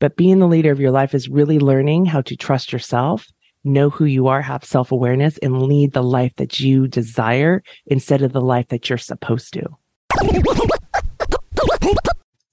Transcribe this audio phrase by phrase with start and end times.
[0.00, 3.26] But being the leader of your life is really learning how to trust yourself,
[3.64, 8.22] know who you are, have self awareness, and lead the life that you desire instead
[8.22, 9.64] of the life that you're supposed to.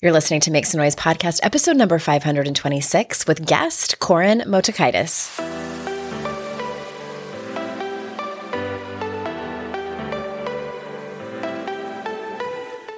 [0.02, 5.75] You're listening to Make Some Noise podcast, episode number 526, with guest Koren Motekaitis.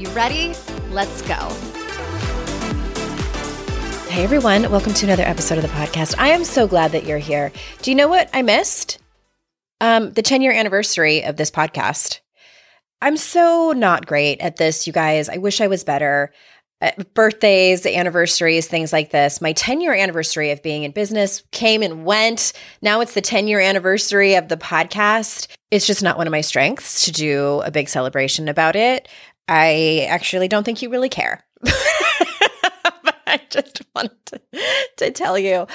[0.00, 0.54] You ready?
[0.88, 1.34] Let's go.
[4.08, 6.14] Hey everyone, welcome to another episode of the podcast.
[6.16, 7.52] I am so glad that you're here.
[7.82, 8.98] Do you know what I missed?
[9.82, 12.20] Um, the 10 year anniversary of this podcast.
[13.02, 15.28] I'm so not great at this, you guys.
[15.28, 16.32] I wish I was better.
[16.80, 19.42] Uh, birthdays, anniversaries, things like this.
[19.42, 22.54] My 10 year anniversary of being in business came and went.
[22.80, 25.48] Now it's the 10 year anniversary of the podcast.
[25.70, 29.08] It's just not one of my strengths to do a big celebration about it.
[29.50, 31.44] I actually don't think you really care.
[33.26, 34.40] I just wanted to,
[34.96, 35.66] to, tell you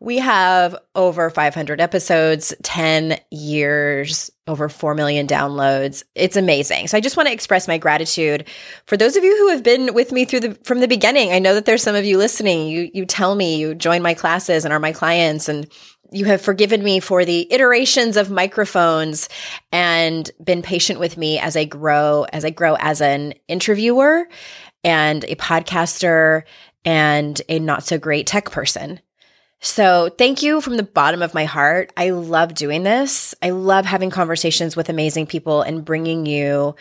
[0.00, 6.04] we have over 500 episodes, 10 years, over 4 million downloads.
[6.14, 6.88] It's amazing.
[6.88, 8.48] So I just want to express my gratitude
[8.86, 11.32] for those of you who have been with me through the from the beginning.
[11.32, 12.68] I know that there's some of you listening.
[12.68, 15.70] You you tell me you join my classes and are my clients and
[16.12, 19.28] you have forgiven me for the iterations of microphones
[19.72, 24.28] and been patient with me as I grow as I grow as an interviewer
[24.84, 26.42] and a podcaster
[26.84, 29.00] and a not so great tech person.
[29.64, 31.92] So, thank you from the bottom of my heart.
[31.96, 33.32] I love doing this.
[33.40, 36.74] I love having conversations with amazing people and bringing you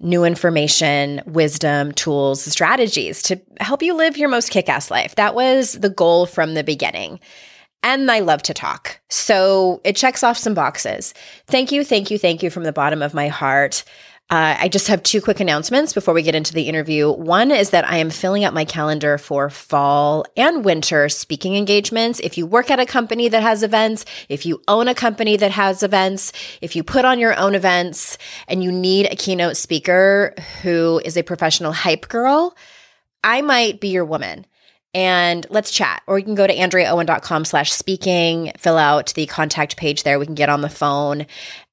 [0.00, 5.14] new information, wisdom, tools, strategies to help you live your most kick ass life.
[5.16, 7.20] That was the goal from the beginning.
[7.82, 9.00] And I love to talk.
[9.08, 11.14] So, it checks off some boxes.
[11.46, 13.84] Thank you, thank you, thank you from the bottom of my heart.
[14.28, 17.12] Uh, I just have two quick announcements before we get into the interview.
[17.12, 22.18] One is that I am filling up my calendar for fall and winter speaking engagements.
[22.18, 25.52] If you work at a company that has events, if you own a company that
[25.52, 30.34] has events, if you put on your own events and you need a keynote speaker
[30.62, 32.56] who is a professional hype girl,
[33.22, 34.44] I might be your woman
[34.96, 36.02] and let's chat.
[36.06, 40.18] Or you can go to andreaowen.com slash speaking, fill out the contact page there.
[40.18, 41.26] We can get on the phone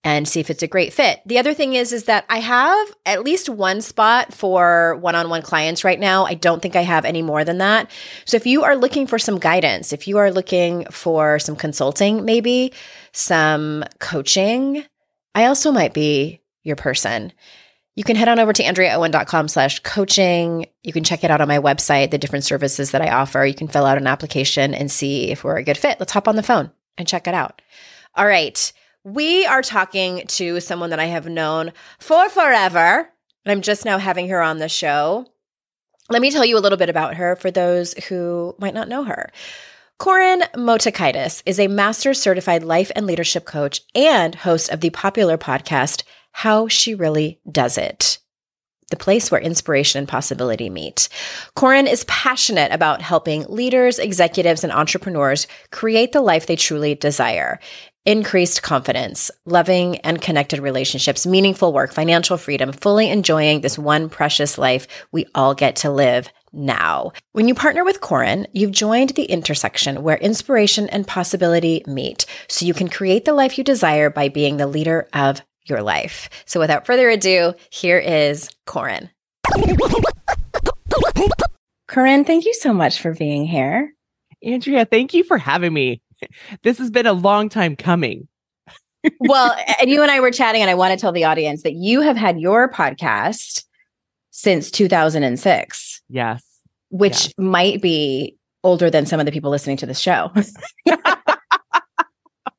[0.03, 1.22] and see if it's a great fit.
[1.25, 5.85] The other thing is, is that I have at least one spot for one-on-one clients
[5.85, 6.25] right now.
[6.25, 7.89] I don't think I have any more than that.
[8.25, 12.25] So if you are looking for some guidance, if you are looking for some consulting,
[12.25, 12.73] maybe
[13.13, 14.84] some coaching,
[15.34, 17.31] I also might be your person
[17.95, 20.66] you can head on over to andreaowen.com slash coaching.
[20.81, 23.45] You can check it out on my website, the different services that I offer.
[23.45, 25.99] You can fill out an application and see if we're a good fit.
[25.99, 27.61] Let's hop on the phone and check it out.
[28.16, 28.73] All right.
[29.03, 33.09] We are talking to someone that I have known for forever.
[33.45, 35.28] And I'm just now having her on the show.
[36.09, 39.03] Let me tell you a little bit about her for those who might not know
[39.03, 39.31] her.
[39.99, 45.37] Koren Motekaitis is a master certified life and leadership coach and host of the popular
[45.37, 46.03] podcast
[46.34, 48.20] how she really does it.
[48.91, 51.09] The place where inspiration and possibility meet.
[51.56, 57.59] Koren is passionate about helping leaders, executives, and entrepreneurs create the life they truly desire.
[58.06, 64.58] increased confidence, loving and connected relationships, meaningful work, financial freedom, fully enjoying this one precious
[64.58, 67.12] life we all get to live now.
[67.32, 72.66] When you partner with Koren, you've joined the intersection where inspiration and possibility meet, so
[72.66, 76.29] you can create the life you desire by being the leader of your life.
[76.45, 79.09] So without further ado, here is Koren.
[81.87, 83.93] Koren, thank you so much for being here.
[84.43, 86.01] Andrea, thank you for having me.
[86.63, 88.29] This has been a long time coming.
[89.19, 91.73] well, and you and I were chatting, and I want to tell the audience that
[91.73, 93.65] you have had your podcast
[94.31, 96.01] since 2006.
[96.09, 96.43] Yes.
[96.89, 97.33] Which yes.
[97.37, 100.31] might be older than some of the people listening to the show.
[100.87, 100.97] oh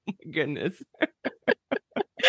[0.07, 0.75] my goodness.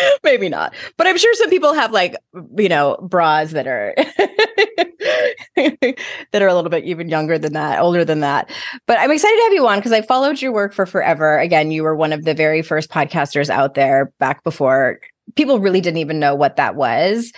[0.24, 0.74] Maybe not.
[0.96, 2.16] But I'm sure some people have like,
[2.56, 3.94] you know, bras that are
[5.56, 8.50] that are a little bit even younger than that, older than that.
[8.86, 11.38] But I'm excited to have you on because I followed your work for forever.
[11.38, 15.00] Again, you were one of the very first podcasters out there back before
[15.34, 17.32] people really didn't even know what that was.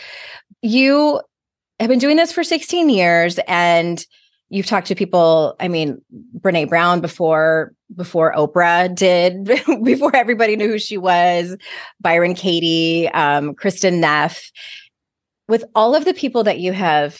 [0.62, 1.20] You
[1.80, 4.04] have been doing this for 16 years and
[4.50, 6.00] you've talked to people i mean
[6.38, 9.44] brene brown before before oprah did
[9.84, 11.56] before everybody knew who she was
[12.00, 14.50] byron katie um, kristin neff.
[15.48, 17.18] With all of the people that you have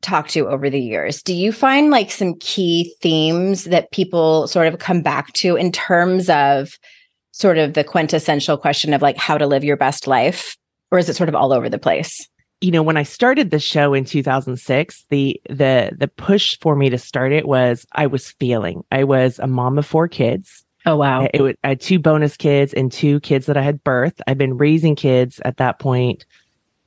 [0.00, 4.66] talked to over the years do you find like some key themes that people sort
[4.66, 6.78] of come back to in terms of
[7.32, 10.56] sort of the quintessential question of like how to live your best life?
[10.92, 12.28] Or is it sort of all over the place
[12.64, 16.88] you know, when I started the show in 2006, the the the push for me
[16.88, 18.84] to start it was I was feeling.
[18.90, 20.64] I was a mom of four kids.
[20.86, 21.28] Oh wow!
[21.34, 24.20] It, I had two bonus kids and two kids that I had birthed.
[24.26, 26.24] I've been raising kids at that point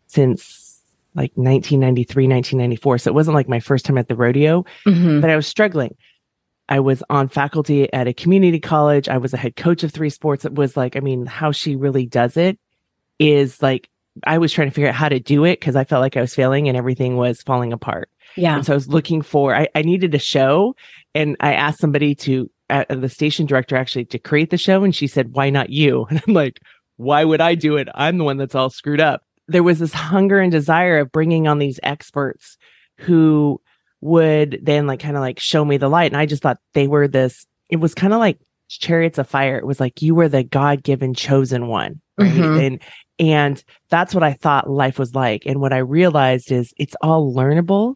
[0.07, 0.81] since
[1.13, 2.97] like 1993, 1994.
[2.97, 5.21] So it wasn't like my first time at the rodeo, mm-hmm.
[5.21, 5.95] but I was struggling.
[6.69, 9.07] I was on faculty at a community college.
[9.07, 10.43] I was a head coach of three sports.
[10.43, 12.57] It was like, I mean, how she really does it
[13.19, 13.89] is like
[14.25, 16.21] I was trying to figure out how to do it because I felt like I
[16.21, 18.09] was failing and everything was falling apart.
[18.35, 18.55] Yeah.
[18.55, 20.75] And so I was looking for, I, I needed a show
[21.13, 24.83] and I asked somebody to, uh, the station director actually to create the show.
[24.83, 26.05] And she said, why not you?
[26.09, 26.59] And I'm like,
[26.97, 27.87] why would I do it?
[27.93, 29.21] I'm the one that's all screwed up.
[29.47, 32.57] There was this hunger and desire of bringing on these experts
[32.97, 33.61] who
[34.01, 36.11] would then like kind of like show me the light.
[36.11, 39.57] And I just thought they were this, it was kind of like chariots of fire.
[39.57, 42.01] It was like you were the God given chosen one.
[42.17, 42.31] Right.
[42.31, 42.59] Mm-hmm.
[42.59, 42.81] And
[43.19, 45.43] and that's what I thought life was like.
[45.45, 47.95] And what I realized is it's all learnable.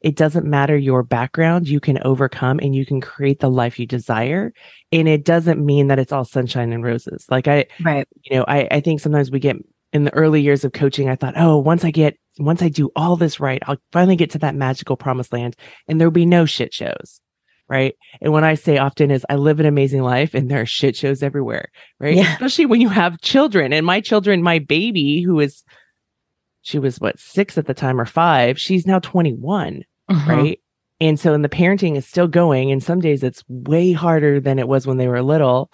[0.00, 1.68] It doesn't matter your background.
[1.68, 4.52] You can overcome and you can create the life you desire.
[4.92, 7.26] And it doesn't mean that it's all sunshine and roses.
[7.30, 8.06] Like I, right.
[8.24, 9.56] you know, I, I think sometimes we get
[9.92, 12.90] in the early years of coaching, I thought, oh, once I get, once I do
[12.96, 15.56] all this right, I'll finally get to that magical promised land
[15.88, 17.20] and there'll be no shit shows
[17.68, 17.94] right?
[18.20, 20.96] And when I say often is I live an amazing life and there are shit
[20.96, 22.14] shows everywhere, right?
[22.14, 22.32] Yeah.
[22.32, 23.72] Especially when you have children.
[23.72, 25.64] And my children, my baby, who is
[26.62, 30.32] she was what six at the time or five, she's now 21, uh-huh.
[30.32, 30.60] right?
[31.00, 32.70] And so and the parenting is still going.
[32.70, 35.70] And some days it's way harder than it was when they were little.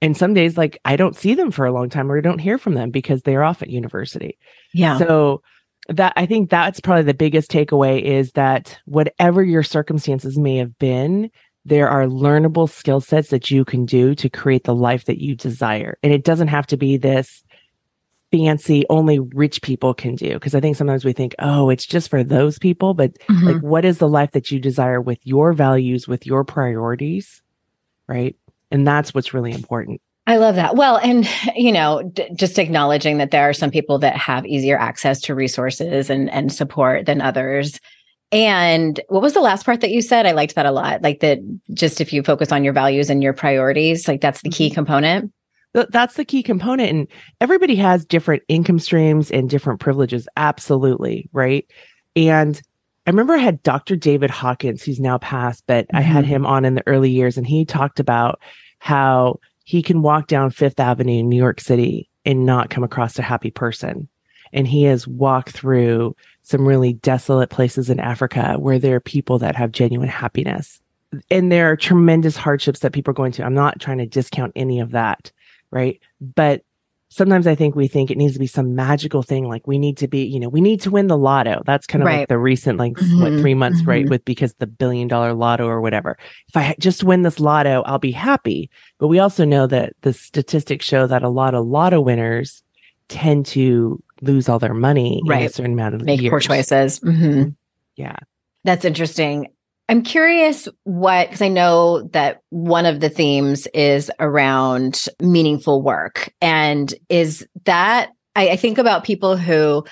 [0.00, 2.40] And some days, like I don't see them for a long time or I don't
[2.40, 4.38] hear from them because they're off at university.
[4.74, 4.98] Yeah.
[4.98, 5.42] So
[5.96, 10.78] that I think that's probably the biggest takeaway is that whatever your circumstances may have
[10.78, 11.30] been,
[11.64, 15.36] there are learnable skill sets that you can do to create the life that you
[15.36, 15.98] desire.
[16.02, 17.42] And it doesn't have to be this
[18.32, 22.08] fancy only rich people can do because i think sometimes we think oh it's just
[22.08, 23.46] for those people but mm-hmm.
[23.46, 27.42] like what is the life that you desire with your values with your priorities
[28.06, 28.34] right
[28.70, 30.76] and that's what's really important I love that.
[30.76, 34.78] Well, and you know, d- just acknowledging that there are some people that have easier
[34.78, 37.80] access to resources and and support than others.
[38.30, 40.26] And what was the last part that you said?
[40.26, 41.02] I liked that a lot.
[41.02, 41.40] Like that
[41.74, 44.74] just if you focus on your values and your priorities, like that's the key mm-hmm.
[44.74, 45.32] component.
[45.74, 46.90] That's the key component.
[46.90, 47.08] And
[47.40, 50.28] everybody has different income streams and different privileges.
[50.36, 51.28] Absolutely.
[51.32, 51.66] Right.
[52.14, 52.60] And
[53.06, 53.96] I remember I had Dr.
[53.96, 55.96] David Hawkins, who's now passed, but mm-hmm.
[55.96, 56.34] I had mm-hmm.
[56.34, 58.40] him on in the early years and he talked about
[58.78, 63.18] how he can walk down Fifth Avenue in New York City and not come across
[63.18, 64.08] a happy person.
[64.52, 69.38] And he has walked through some really desolate places in Africa where there are people
[69.38, 70.80] that have genuine happiness.
[71.30, 73.44] And there are tremendous hardships that people are going to.
[73.44, 75.30] I'm not trying to discount any of that,
[75.70, 76.00] right?
[76.20, 76.64] But
[77.12, 79.46] sometimes I think we think it needs to be some magical thing.
[79.46, 81.62] Like we need to be, you know, we need to win the lotto.
[81.66, 82.20] That's kind of right.
[82.20, 83.20] like the recent, like mm-hmm.
[83.20, 83.90] what three months, mm-hmm.
[83.90, 84.08] right?
[84.08, 86.16] With because the billion dollar lotto or whatever.
[86.48, 88.70] If I just win this lotto, I'll be happy.
[88.98, 92.62] But we also know that the statistics show that a lot of lotto winners
[93.08, 95.42] tend to lose all their money right.
[95.42, 96.30] in a certain amount of Make years.
[96.30, 97.00] poor choices.
[97.00, 97.50] Mm-hmm.
[97.96, 98.16] Yeah.
[98.64, 99.48] That's interesting.
[99.88, 106.32] I'm curious what, because I know that one of the themes is around meaningful work.
[106.40, 109.84] And is that, I, I, think about people who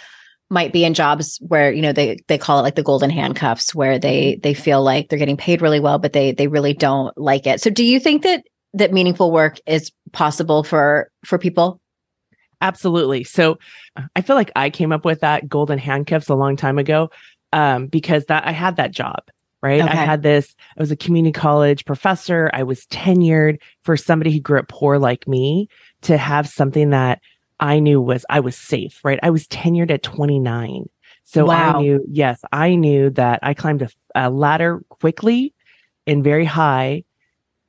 [0.49, 3.75] might be in jobs where, you know, they, they call it like the golden handcuffs,
[3.75, 7.17] where they, they feel like they're getting paid really well, but they, they really don't
[7.19, 7.61] like it.
[7.61, 11.81] So do you think that, that meaningful work is possible for, for people?
[12.61, 13.25] Absolutely.
[13.25, 13.59] So
[14.15, 17.11] I feel like I came up with that golden handcuffs a long time ago
[17.53, 19.25] um, because that I had that job
[19.63, 19.83] right?
[19.83, 19.91] Okay.
[19.91, 22.51] I had this, I was a community college professor.
[22.53, 25.69] I was tenured for somebody who grew up poor like me
[26.03, 27.21] to have something that
[27.59, 29.21] I knew was, I was safe, right?
[29.23, 30.89] I was tenured at 29.
[31.25, 31.79] So wow.
[31.79, 35.55] I knew, yes, I knew that I climbed a, a ladder quickly
[36.07, 37.05] and very high.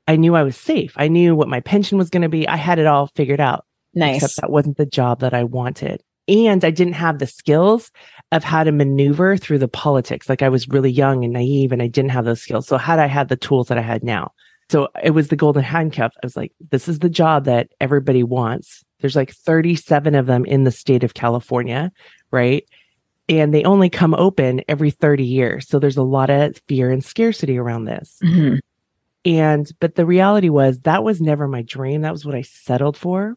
[0.08, 0.94] I knew I was safe.
[0.96, 2.48] I knew what my pension was going to be.
[2.48, 3.66] I had it all figured out.
[3.94, 4.24] Nice.
[4.24, 6.02] Except that wasn't the job that I wanted.
[6.32, 7.92] And I didn't have the skills
[8.32, 10.30] of how to maneuver through the politics.
[10.30, 12.68] Like I was really young and naive and I didn't have those skills.
[12.68, 14.32] So had I had the tools that I had now?
[14.70, 16.14] So it was the golden handcuff.
[16.16, 18.86] I was like, this is the job that everybody wants.
[19.02, 21.92] There's like 37 of them in the state of California,
[22.32, 22.66] right?
[23.28, 25.68] And they only come open every 30 years.
[25.68, 28.18] So there's a lot of fear and scarcity around this.
[28.24, 28.60] Mm-hmm.
[29.26, 32.02] And, but the reality was that was never my dream.
[32.02, 33.36] That was what I settled for.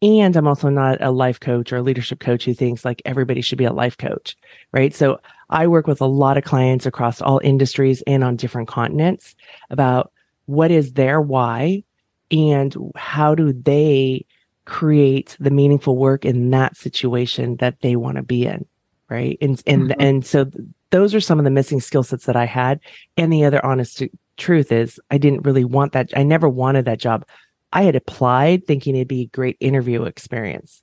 [0.00, 3.40] And I'm also not a life coach or a leadership coach who thinks like everybody
[3.40, 4.36] should be a life coach,
[4.72, 4.94] right?
[4.94, 9.34] So I work with a lot of clients across all industries and on different continents
[9.70, 10.12] about
[10.46, 11.82] what is their why
[12.30, 14.24] and how do they
[14.66, 18.66] create the meaningful work in that situation that they want to be in,
[19.08, 19.36] right?
[19.40, 20.00] And and mm-hmm.
[20.00, 20.50] and so
[20.90, 22.80] those are some of the missing skill sets that I had.
[23.16, 24.02] And the other honest
[24.36, 26.10] truth is I didn't really want that.
[26.16, 27.26] I never wanted that job.
[27.72, 30.82] I had applied thinking it'd be a great interview experience.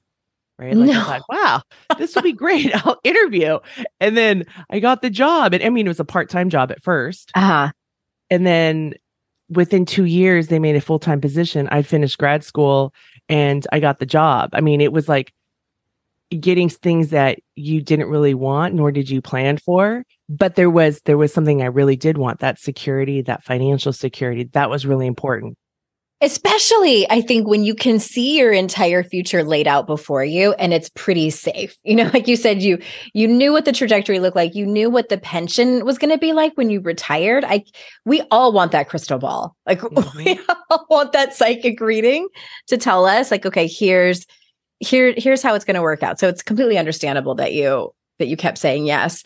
[0.57, 0.75] Right.
[0.75, 1.01] Like no.
[1.01, 1.61] I thought, wow,
[1.97, 2.73] this will be great.
[2.85, 3.59] I'll interview.
[3.99, 5.53] And then I got the job.
[5.53, 7.31] And I mean, it was a part time job at first.
[7.35, 7.71] Uh-huh.
[8.29, 8.93] And then
[9.49, 11.67] within two years, they made a full time position.
[11.71, 12.93] I finished grad school
[13.27, 14.51] and I got the job.
[14.53, 15.33] I mean, it was like
[16.39, 20.03] getting things that you didn't really want, nor did you plan for.
[20.29, 24.45] But there was there was something I really did want that security, that financial security.
[24.53, 25.57] That was really important.
[26.25, 30.73] Especially, I think when you can see your entire future laid out before you and
[30.73, 31.77] it's pretty safe.
[31.83, 32.79] You know, like you said, you
[33.13, 34.55] you knew what the trajectory looked like.
[34.55, 37.45] You knew what the pension was going to be like when you retired.
[37.45, 37.63] I
[38.05, 39.55] we all want that crystal ball.
[39.67, 40.17] Like mm-hmm.
[40.17, 40.39] we
[40.71, 42.27] all want that psychic reading
[42.69, 44.25] to tell us, like, okay, here's
[44.79, 46.19] here here's how it's going to work out.
[46.19, 49.23] So it's completely understandable that you that you kept saying yes.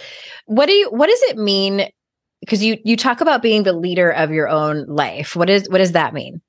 [0.48, 1.90] What do you what does it mean?
[2.42, 5.38] Because you you talk about being the leader of your own life.
[5.38, 6.42] What is what does that mean?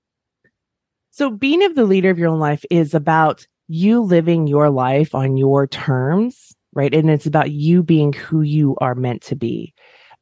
[1.11, 5.15] So being of the leader of your own life is about you living your life
[5.15, 6.95] on your terms, right?
[6.95, 9.75] And it's about you being who you are meant to be.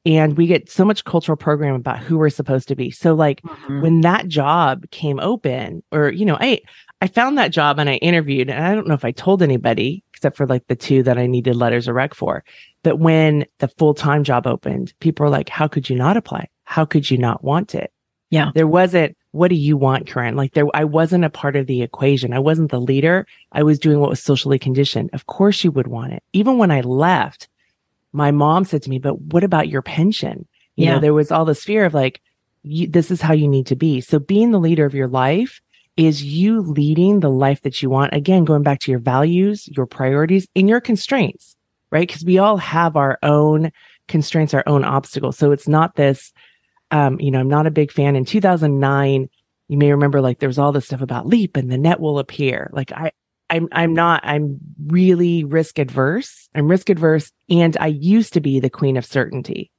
[0.07, 2.91] And we get so much cultural program about who we're supposed to be.
[2.91, 3.83] So like mm-hmm.
[3.83, 6.61] when that job came open or, you know, I,
[7.03, 10.03] I found that job and I interviewed and I don't know if I told anybody
[10.15, 12.43] except for like the two that I needed letters of rec for.
[12.83, 16.49] But when the full-time job opened, people were like, how could you not apply?
[16.65, 17.93] How could you not want it?
[18.31, 18.51] Yeah.
[18.55, 20.37] There wasn't, what do you want, Koren?
[20.37, 22.33] Like there, I wasn't a part of the equation.
[22.33, 23.27] I wasn't the leader.
[23.53, 25.11] I was doing what was socially conditioned.
[25.13, 26.23] Of course you would want it.
[26.33, 27.49] Even when I left,
[28.13, 30.47] my mom said to me, but what about your pension?
[30.77, 30.95] You yeah.
[30.95, 32.21] know, there was all this fear of like,
[32.63, 34.01] you, this is how you need to be.
[34.01, 35.61] So being the leader of your life
[35.97, 38.15] is you leading the life that you want.
[38.15, 41.57] Again, going back to your values, your priorities and your constraints,
[41.91, 42.09] right?
[42.09, 43.73] Cause we all have our own
[44.07, 45.37] constraints, our own obstacles.
[45.37, 46.33] So it's not this,
[46.91, 48.17] um, you know, I'm not a big fan.
[48.17, 49.29] In 2009,
[49.69, 52.19] you may remember like there was all this stuff about leap and the net will
[52.19, 52.71] appear.
[52.73, 53.13] Like I,
[53.51, 56.49] I'm, I'm not, I'm really risk adverse.
[56.55, 57.33] I'm risk adverse.
[57.49, 59.71] And I used to be the queen of certainty,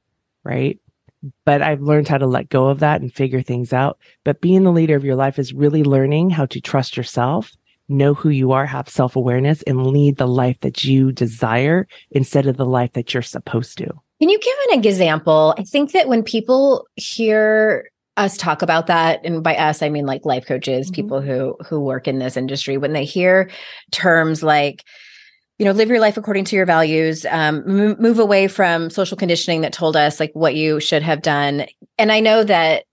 [0.44, 0.80] right?
[1.46, 4.00] But I've learned how to let go of that and figure things out.
[4.24, 7.52] But being the leader of your life is really learning how to trust yourself,
[7.90, 12.48] know who you are, have self awareness and lead the life that you desire instead
[12.48, 13.90] of the life that you're supposed to.
[14.20, 15.56] Can you give an example?
[15.58, 20.06] I think that when people hear us talk about that and by us i mean
[20.06, 20.96] like life coaches mm-hmm.
[20.96, 23.50] people who who work in this industry when they hear
[23.92, 24.84] terms like
[25.58, 29.62] you know live your life according to your values um, move away from social conditioning
[29.62, 31.66] that told us like what you should have done
[31.98, 32.84] and i know that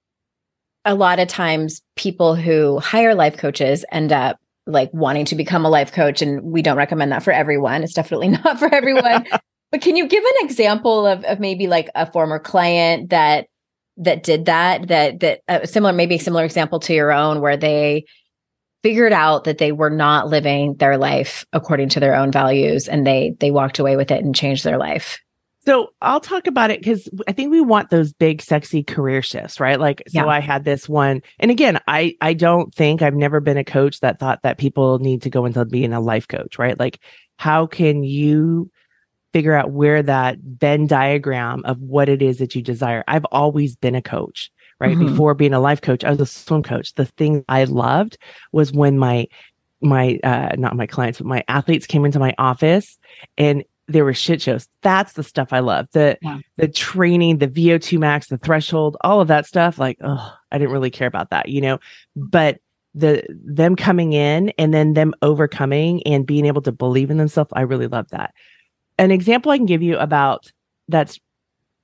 [0.84, 5.64] a lot of times people who hire life coaches end up like wanting to become
[5.64, 9.26] a life coach and we don't recommend that for everyone it's definitely not for everyone
[9.72, 13.46] but can you give an example of, of maybe like a former client that
[13.98, 17.56] that did that that that uh, similar maybe a similar example to your own where
[17.56, 18.04] they
[18.82, 23.06] figured out that they were not living their life according to their own values and
[23.06, 25.18] they they walked away with it and changed their life
[25.64, 29.58] So I'll talk about it because I think we want those big, sexy career shifts,
[29.58, 29.80] right?
[29.80, 30.26] Like, so Yeah.
[30.26, 33.98] I had this one, and again, I I don't think I've never been a coach
[34.00, 36.78] that thought that people need to go into being a life coach, right?
[36.78, 37.00] Like,
[37.38, 38.70] how can you
[39.36, 43.04] figure out where that Venn diagram of what it is that you desire?
[43.06, 44.50] I've always been a coach,
[44.80, 44.96] right?
[44.96, 45.08] Mhm.
[45.10, 46.94] Before being a life coach, I was a swim coach.
[46.94, 48.16] The thing I loved
[48.52, 49.26] was when my
[49.82, 52.98] my uh not my clients, but my athletes came into my office
[53.36, 54.66] and there were shit shows.
[54.80, 55.86] That's the stuff I love.
[55.92, 56.38] The Yeah.
[56.56, 59.78] the training, the VO2 max, the threshold, all of that stuff.
[59.78, 61.78] Like, oh, I didn't really care about that, you know.
[62.16, 62.56] But
[62.94, 67.52] the them coming in and then them overcoming and being able to believe in themselves,
[67.52, 68.32] I really love that.
[68.98, 70.50] An example I can give you about
[70.88, 71.18] that's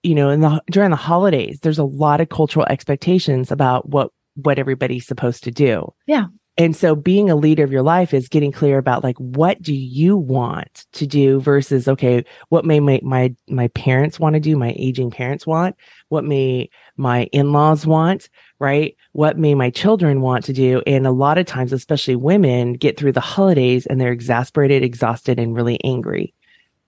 [0.03, 4.11] you know in the during the holidays, there's a lot of cultural expectations about what
[4.35, 5.93] what everybody's supposed to do.
[6.07, 6.27] Yeah.
[6.59, 9.75] And so being a leader of your life is getting clear about like what do
[9.75, 14.57] you want to do versus okay, what may my my, my parents want to do,
[14.57, 15.77] my aging parents want,
[16.11, 18.29] what may my in-laws want,
[18.59, 18.95] right?
[19.13, 20.83] What may my children want to do?
[20.87, 25.39] And a lot of times, especially women, get through the holidays and they're exasperated, exhausted,
[25.39, 26.35] and really angry.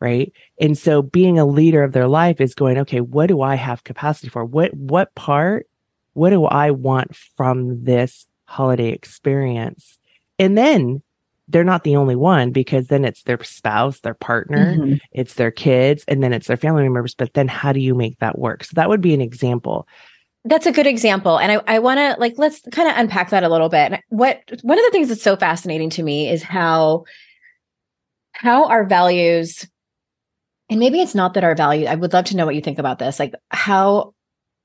[0.05, 0.33] Right.
[0.61, 3.85] And so being a leader of their life is going, okay, what do I have
[3.85, 4.45] capacity for?
[4.45, 5.67] What what part,
[6.13, 9.99] what do I want from this holiday experience?
[10.39, 11.03] And then
[11.49, 15.01] they're not the only one because then it's their spouse, their partner, Mhm.
[15.13, 17.15] it's their kids, and then it's their family members.
[17.15, 18.65] But then how do you make that work?
[18.65, 19.87] So that would be an example.
[20.45, 21.39] That's a good example.
[21.39, 24.01] And I, I want to like, let's kind of unpack that a little bit.
[24.11, 27.05] What, one of the things that's so fascinating to me is how,
[28.33, 29.67] how our values,
[30.71, 32.79] and maybe it's not that our value, I would love to know what you think
[32.79, 34.15] about this, like how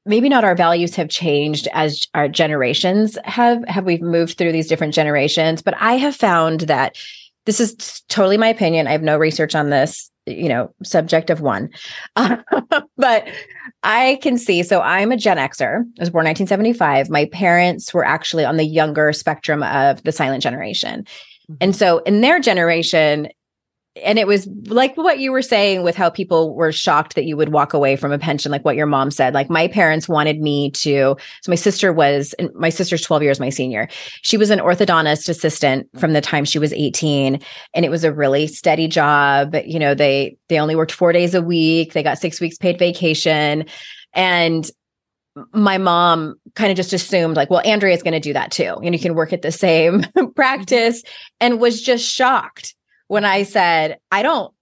[0.05, 4.67] maybe not our values have changed as our generations have, have we've moved through these
[4.67, 6.97] different generations, but I have found that
[7.45, 8.87] this is totally my opinion.
[8.87, 11.69] I have no research on this, you know, subject of one.
[12.15, 13.27] but
[13.83, 14.63] I can see.
[14.63, 15.81] So I'm a Gen Xer.
[15.81, 17.09] I was born 1975.
[17.09, 21.01] My parents were actually on the younger spectrum of the silent generation.
[21.03, 21.55] Mm-hmm.
[21.61, 23.29] And so in their generation,
[24.03, 27.37] and it was like what you were saying with how people were shocked that you
[27.37, 29.33] would walk away from a pension, like what your mom said.
[29.33, 31.15] Like my parents wanted me to.
[31.41, 33.87] So my sister was, my sister's 12 years my senior.
[34.21, 35.99] She was an orthodontist assistant mm.
[35.99, 37.39] from the time she was 18.
[37.73, 39.55] And it was a really steady job.
[39.65, 41.93] You know, they they only worked four days a week.
[41.93, 43.65] They got six weeks paid vacation.
[44.13, 44.69] And
[45.53, 48.77] my mom kind of just assumed like, well, Andrea's going to do that too.
[48.83, 50.03] And you can work at the same
[50.35, 51.03] practice
[51.39, 52.75] and was just shocked
[53.09, 54.53] when I said, I don't,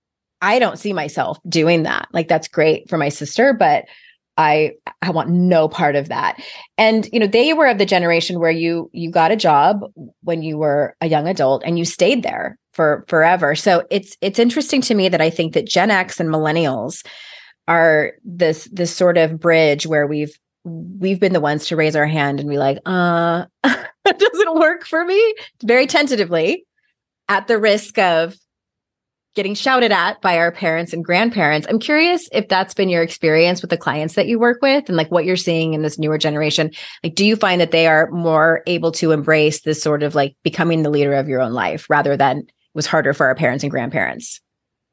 [0.42, 2.08] I don't see myself doing that.
[2.12, 3.86] Like that's great for my sister, but
[4.38, 6.42] I I want no part of that.
[6.78, 9.82] And you know, they were of the generation where you you got a job
[10.22, 13.56] when you were a young adult and you stayed there for forever.
[13.56, 17.06] So it's it's interesting to me that I think that Gen X and millennials
[17.68, 22.08] are this this sort of bridge where we've we've been the ones to raise our
[22.08, 26.64] hand and be like, uh, it doesn't work for me very tentatively
[27.30, 28.36] at the risk of
[29.38, 31.68] getting shouted at by our parents and grandparents.
[31.70, 34.98] I'm curious if that's been your experience with the clients that you work with and
[34.98, 36.72] like what you're seeing in this newer generation.
[37.04, 40.36] Like, do you find that they are more able to embrace this sort of like
[40.44, 43.64] becoming the leader of your own life rather than it was harder for our parents
[43.64, 44.42] and grandparents?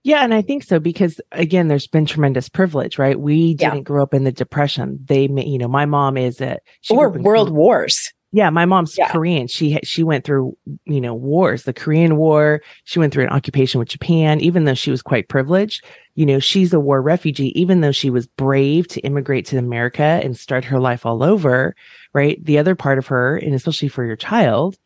[0.03, 3.19] Yeah, and I think so because again, there's been tremendous privilege, right?
[3.19, 4.99] We didn't grow up in the depression.
[5.03, 6.59] They, you know, my mom is a
[6.91, 8.13] or grew up in world wars.
[8.35, 9.11] Yeah, my mom's Yeah.
[9.11, 9.47] Korean.
[9.47, 12.61] She she went through you know wars, the Korean War.
[12.83, 14.41] She went through an occupation with Japan.
[14.41, 15.85] Even though she was quite privileged,
[16.17, 17.59] you know, she's a war refugee.
[17.59, 21.77] Even though she was brave to immigrate to America and start her life all over,
[22.13, 22.45] right?
[22.45, 24.77] The other part of her, and especially for your child,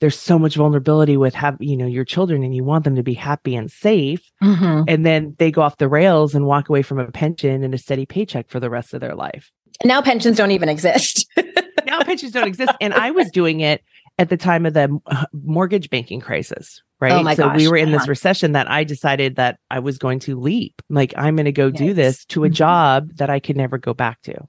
[0.00, 3.02] there's so much vulnerability with have you know your children, and you want them to
[3.02, 4.84] be happy and safe mm-hmm.
[4.88, 7.78] and then they go off the rails and walk away from a pension and a
[7.78, 9.52] steady paycheck for the rest of their life.
[9.84, 11.30] Now pensions don't even exist.
[11.98, 13.82] Now pensions don't exist, and I was doing it
[14.18, 16.82] at the time of the uh, mortgage banking crisis.
[17.00, 17.12] Right.
[17.12, 20.20] Oh my so we were in this recession that I decided that I was going
[20.20, 20.80] to leap.
[20.88, 22.52] Like, I'm going to go do this to a Mhm.
[22.52, 24.48] job that I could never go back to.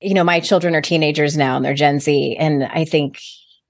[0.00, 2.36] You know, my children are teenagers now and they're Gen Z.
[2.38, 3.18] And I think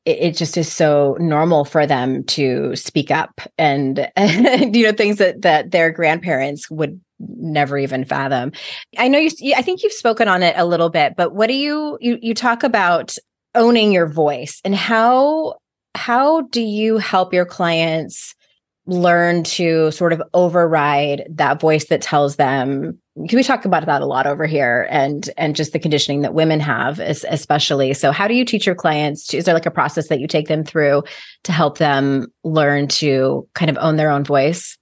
[0.04, 4.92] it, it just is so normal for them to speak up and, and you know,
[4.92, 8.52] things that, that their grandparents would never even fathom.
[8.98, 11.54] I know you, I think you've spoken on it a little bit, but what do
[11.54, 13.14] you, you, you talk about
[13.54, 15.54] owning your voice and how,
[15.94, 18.34] how do you help your clients
[18.86, 24.02] learn to sort of override that voice that tells them can we talk about that
[24.02, 28.28] a lot over here and and just the conditioning that women have especially so how
[28.28, 30.62] do you teach your clients to, is there like a process that you take them
[30.64, 31.02] through
[31.42, 34.76] to help them learn to kind of own their own voice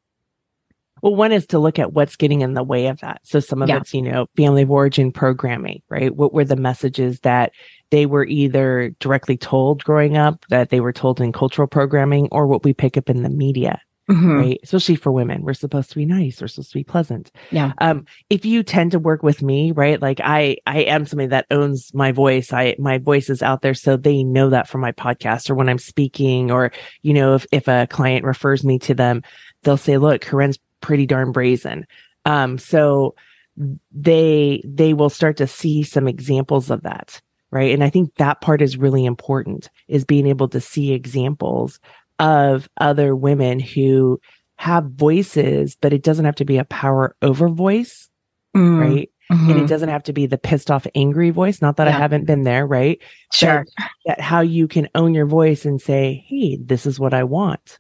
[1.05, 3.21] well, one is to look at what's getting in the way of that.
[3.25, 3.77] So some of yeah.
[3.77, 6.17] it's, you know, family of origin programming, right?
[6.17, 7.53] What were the messages that
[7.91, 12.47] they were either directly told growing up, that they were told in cultural programming, or
[12.47, 13.83] what we pick up in the media?
[14.11, 14.33] Mm-hmm.
[14.33, 14.61] right?
[14.63, 16.39] Especially for women, we're supposed to be nice.
[16.39, 17.31] We're supposed to be pleasant.
[17.51, 17.73] Yeah.
[17.79, 20.01] Um, if you tend to work with me, right?
[20.01, 22.53] Like I, I am somebody that owns my voice.
[22.53, 23.73] I, my voice is out there.
[23.73, 27.47] So they know that from my podcast or when I'm speaking or, you know, if,
[27.51, 29.23] if a client refers me to them,
[29.63, 31.87] they'll say, look, Koren's pretty darn brazen.
[32.27, 33.15] Um, so
[33.91, 37.23] they, they will start to see some examples of that.
[37.51, 37.73] Right.
[37.73, 41.79] And I think that part is really important is being able to see examples
[42.19, 44.21] of other women who
[44.57, 48.09] have voices, but it doesn't have to be a power over voice,
[48.57, 48.81] mm.
[48.81, 49.11] right?
[49.33, 49.51] Mm-hmm.
[49.51, 51.63] And it doesn't have to be the pissed off, angry voice.
[51.63, 51.97] Not that yeah.
[51.97, 53.01] I haven't been there, right?
[53.33, 53.65] Sure.
[53.77, 57.25] But that how you can own your voice and say, Hey, this is what I
[57.25, 57.79] want.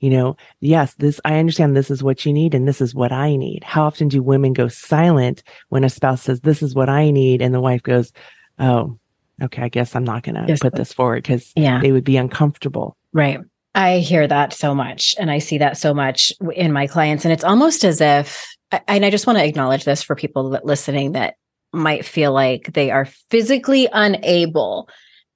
[0.00, 3.12] You know, yes, this, I understand this is what you need and this is what
[3.12, 3.62] I need.
[3.62, 7.40] How often do women go silent when a spouse says, this is what I need?
[7.40, 8.12] And the wife goes,
[8.58, 8.98] Oh,
[9.40, 11.80] okay, I guess I'm not going to put this forward because yeah.
[11.80, 12.96] they would be uncomfortable.
[13.12, 13.40] Right.
[13.74, 17.24] I hear that so much and I see that so much in my clients.
[17.24, 18.54] And it's almost as if,
[18.86, 21.36] and I just want to acknowledge this for people that listening that
[21.72, 24.88] might feel like they are physically unable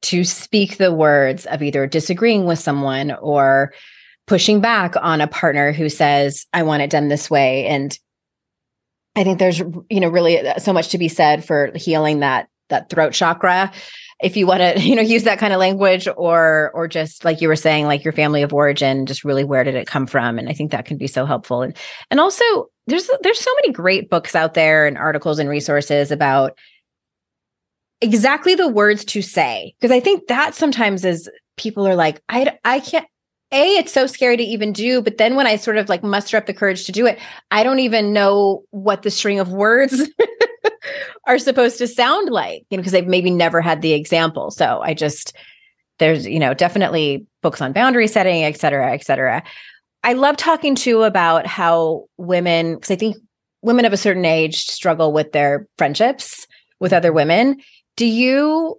[0.03, 3.73] to speak the words of either disagreeing with someone or
[4.27, 7.67] pushing back on a partner who says, I want it done this way.
[7.67, 7.99] And
[9.15, 12.49] I think there's, you know, really uh, so much to be said for healing that
[12.69, 13.73] that throat chakra
[14.23, 17.41] if you want to you know use that kind of language or or just like
[17.41, 20.39] you were saying like your family of origin just really where did it come from?
[20.39, 21.63] And i think that can be so helpful.
[21.63, 21.77] And
[22.11, 22.45] and also
[22.87, 26.57] there's there's so many great books out there and articles and resources about
[28.01, 32.57] exactly the words to say because i think that sometimes is people are like i
[32.65, 33.07] i can't
[33.53, 36.37] a it's so scary to even do but then when i sort of like muster
[36.37, 37.19] up the courage to do it
[37.51, 40.11] i don't even know what the string of words
[41.27, 44.51] are supposed to sound like, you know, because they've maybe never had the example.
[44.51, 45.37] So I just,
[45.99, 49.43] there's, you know, definitely books on boundary setting, et cetera, et cetera.
[50.05, 53.17] I love talking too about how women, because I think
[53.63, 56.47] women of a certain age struggle with their friendships
[56.81, 57.61] with other women.
[57.97, 58.79] Do you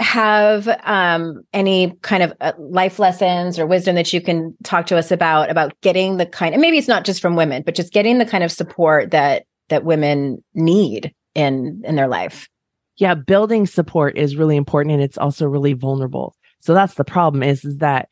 [0.00, 4.96] have um, any kind of uh, life lessons or wisdom that you can talk to
[4.96, 7.94] us about about getting the kind and maybe it's not just from women but just
[7.94, 12.48] getting the kind of support that that women need in in their life.
[12.96, 16.34] Yeah building support is really important and it's also really vulnerable.
[16.60, 18.08] So that's the problem is is that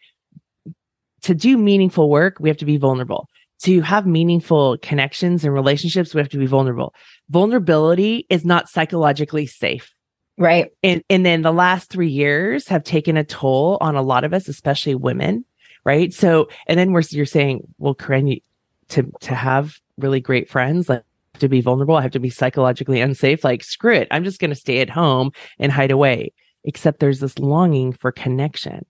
[1.23, 3.29] to do meaningful work we have to be vulnerable.
[3.63, 6.95] To have meaningful connections and relationships we have to be vulnerable.
[7.31, 9.91] Vulnerability is not psychologically safe.
[10.37, 10.71] Right.
[10.83, 14.35] And and then the last 3 years have taken a toll on a lot of
[14.35, 15.45] us especially women
[15.85, 16.13] right?
[16.13, 18.41] So and then we're you're saying well Koren you,
[18.89, 21.05] to to have really great friends like
[21.39, 21.97] to be vulnerable.
[21.97, 23.45] I have to be psychologically unsafe.
[23.45, 24.09] Like screw it.
[24.11, 26.33] I'm just going to stay at home and hide away.
[26.65, 28.87] Except there's this longing for connection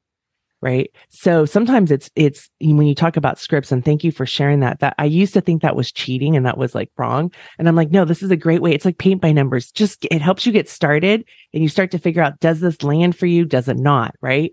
[0.65, 0.91] right?
[1.11, 4.81] So sometimes it's it's when you talk about scripts and thank you for sharing that
[4.81, 7.31] that i used to think that was cheating and that was like wrong.
[7.59, 8.73] And i'm like no this is a great way.
[8.73, 9.71] It's like paint by numbers.
[9.71, 13.15] Just it helps you get started and you start to figure out does this land
[13.15, 13.45] for you?
[13.45, 14.53] Does it not right?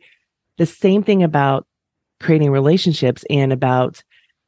[0.57, 1.65] The same thing about
[2.19, 4.03] creating relationships and about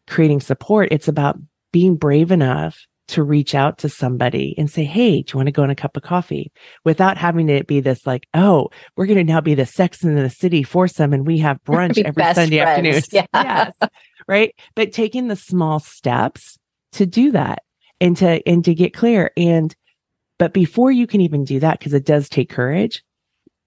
[0.05, 0.89] creating support.
[0.91, 1.39] It's about
[1.71, 2.77] being brave enough
[3.09, 5.75] to reach out to somebody and say, Hey, do you want to go on a
[5.75, 6.51] cup of coffee
[6.85, 10.15] without having it be this like, Oh, we're going to now be the sex in
[10.15, 12.95] the city foursome and we have brunch every Sunday friends.
[12.95, 13.01] afternoon.
[13.11, 13.25] Yeah.
[13.81, 13.91] yes.
[14.27, 14.55] Right.
[14.75, 16.57] But taking the small steps
[16.93, 17.63] to do that
[17.99, 19.31] and to, and to get clear.
[19.35, 19.75] And,
[20.37, 23.03] but before you can even do that, because it does take courage,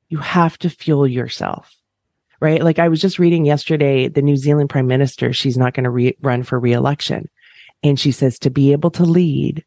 [0.09, 1.75] you have to fuel yourself.
[2.41, 2.63] Right.
[2.63, 5.91] Like I was just reading yesterday, the New Zealand prime minister, she's not going to
[5.91, 7.29] re- run for reelection
[7.83, 9.65] and she says to be able to lead,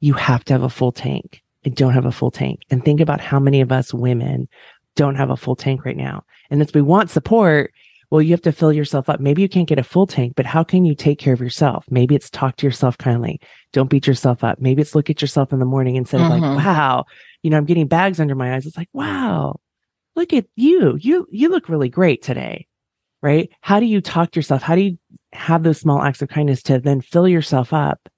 [0.00, 2.60] you have to have a full tank I don't have a full tank.
[2.70, 4.48] And think about how many of us women
[4.96, 6.24] don't have a full tank right now.
[6.50, 7.72] And if we want support,
[8.10, 9.20] well, you have to fill yourself up.
[9.20, 11.84] Maybe you can't get a full tank, but how can you take care of yourself?
[11.90, 13.40] Maybe it's talk to yourself kindly.
[13.72, 14.60] Don't beat yourself up.
[14.60, 16.32] Maybe it's look at yourself in the morning instead mm-hmm.
[16.32, 16.66] of like, mm-hmm.
[16.66, 17.04] wow,
[17.42, 18.64] you know, I'm getting bags under my eyes.
[18.64, 19.60] It's like, wow,
[20.16, 20.96] look at you.
[21.00, 22.66] You, you look really great today
[23.22, 23.50] right?
[23.60, 24.62] How do you talk to yourself?
[24.62, 24.98] How do you
[25.32, 28.08] have those small acts of kindness to then fill yourself up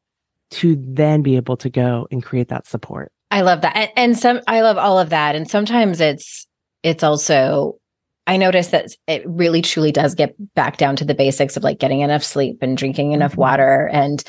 [0.53, 3.13] to then be able to go and create that support?
[3.31, 3.77] I love that.
[3.77, 5.37] And, and some, I love all of that.
[5.37, 6.47] And sometimes it's,
[6.83, 7.79] it's also,
[8.27, 11.79] I notice that it really truly does get back down to the basics of like
[11.79, 13.41] getting enough sleep and drinking enough mm-hmm.
[13.43, 14.23] water and,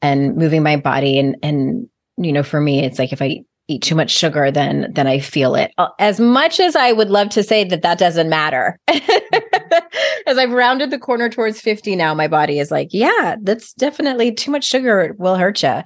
[0.00, 1.18] and moving my body.
[1.18, 4.92] And, and, you know, for me, it's like if I eat too much sugar, then
[4.92, 5.72] then I feel it.
[5.98, 8.78] As much as I would love to say that that doesn't matter,
[10.26, 14.32] as I've rounded the corner towards fifty now, my body is like, yeah, that's definitely
[14.32, 15.82] too much sugar will hurt you.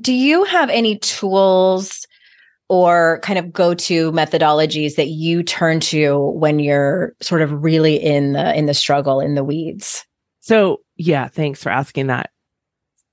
[0.00, 2.06] Do you have any tools
[2.68, 8.32] or kind of go-to methodologies that you turn to when you're sort of really in
[8.32, 10.06] the in the struggle in the weeds?
[10.40, 12.30] So yeah, thanks for asking that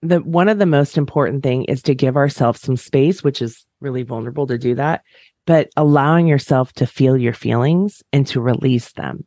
[0.02, 3.66] the one of the most important thing is to give ourselves some space, which is
[3.82, 5.04] really vulnerable to do that,
[5.46, 9.26] but allowing yourself to feel your feelings and to release them.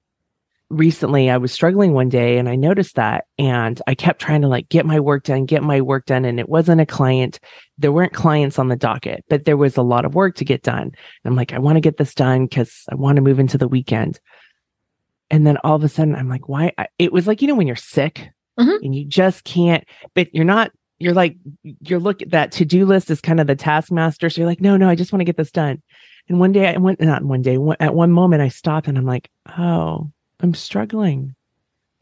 [0.73, 4.49] Recently, I was struggling one day and I noticed that and I kept trying to
[4.49, 6.25] like get my work done, get my work done.
[6.25, 7.39] And it wasn't a client.
[7.77, 10.63] There weren't clients on the docket, but there was a lot of work to get
[10.63, 10.85] done.
[10.85, 13.59] And I'm like, I want to get this done because I want to move into
[13.59, 14.19] the weekend.
[15.31, 16.73] And then all of a sudden I'm like, why?
[16.99, 18.83] It was like, you know, when you're sick mm-hmm.
[18.83, 23.21] and you just can't, but you're not you're like you're look that to-do list is
[23.21, 25.51] kind of the taskmaster so you're like no no i just want to get this
[25.51, 25.83] done
[26.29, 29.05] and one day i went not one day at one moment i stopped and i'm
[29.05, 30.11] like oh
[30.43, 31.35] i'm struggling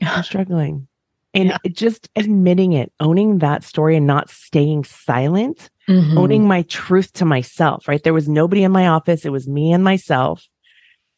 [0.02, 0.86] i'm struggling
[1.32, 1.58] and yeah.
[1.70, 6.18] just admitting it owning that story and not staying silent mm-hmm.
[6.18, 9.72] owning my truth to myself right there was nobody in my office it was me
[9.72, 10.46] and myself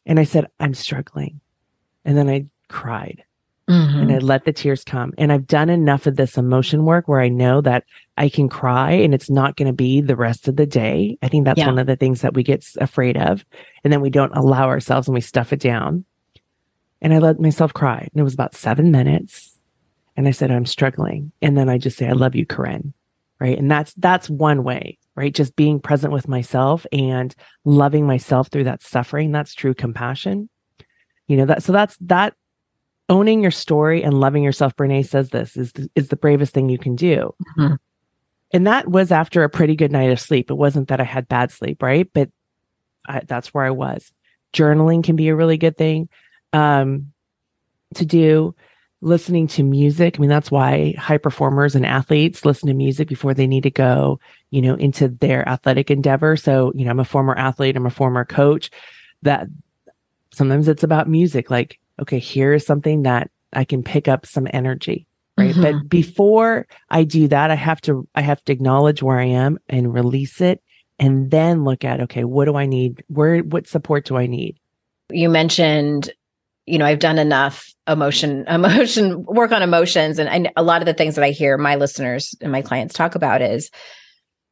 [0.05, 1.39] and i said i'm struggling
[2.05, 3.23] and then i cried
[3.69, 3.99] Mm-hmm.
[3.99, 5.13] And I let the tears come.
[5.17, 7.85] And I've done enough of this emotion work where I know that
[8.17, 11.17] I can cry and it's not going to be the rest of the day.
[11.21, 11.67] I think that's yeah.
[11.67, 13.45] one of the things that we get afraid of.
[13.83, 16.03] And then we don't allow ourselves and we stuff it down.
[17.03, 17.99] And I let myself cry.
[17.99, 19.59] And it was about seven minutes.
[20.17, 21.31] And I said, I'm struggling.
[21.41, 22.93] And then I just say, I love you, Koren.
[23.39, 23.57] Right.
[23.57, 25.33] And that's, that's one way, right?
[25.33, 27.35] Just being present with myself and
[27.65, 29.31] loving myself through that suffering.
[29.31, 30.49] That's true compassion.
[31.27, 32.35] You know, that, so that's, that
[33.09, 36.69] owning your story and loving yourself brene says this is the, is the bravest thing
[36.69, 37.75] you can do mm-hmm.
[38.51, 41.27] and that was after a pretty good night of sleep it wasn't that i had
[41.27, 42.29] bad sleep right but
[43.07, 44.11] I, that's where i was
[44.53, 46.09] journaling can be a really good thing
[46.53, 47.11] um,
[47.95, 48.55] to do
[49.01, 53.33] listening to music i mean that's why high performers and athletes listen to music before
[53.33, 54.17] they need to go
[54.49, 57.89] you know into their athletic endeavor so you know i'm a former athlete i'm a
[57.89, 58.71] former coach
[59.23, 59.47] that
[60.31, 64.47] sometimes it's about music like okay, here is something that I can pick up some
[64.51, 65.07] energy.
[65.37, 65.53] Right.
[65.53, 65.61] Mm-hmm.
[65.61, 69.57] But before I do that, I have to, I have to acknowledge where I am
[69.67, 70.61] and release it
[70.99, 73.03] and then look at, okay, what do I need?
[73.07, 74.57] Where, what support do I need?
[75.09, 76.11] You mentioned,
[76.65, 80.19] you know, I've done enough emotion, emotion work on emotions.
[80.19, 83.15] And a lot of the things that I hear my listeners and my clients talk
[83.15, 83.69] about is,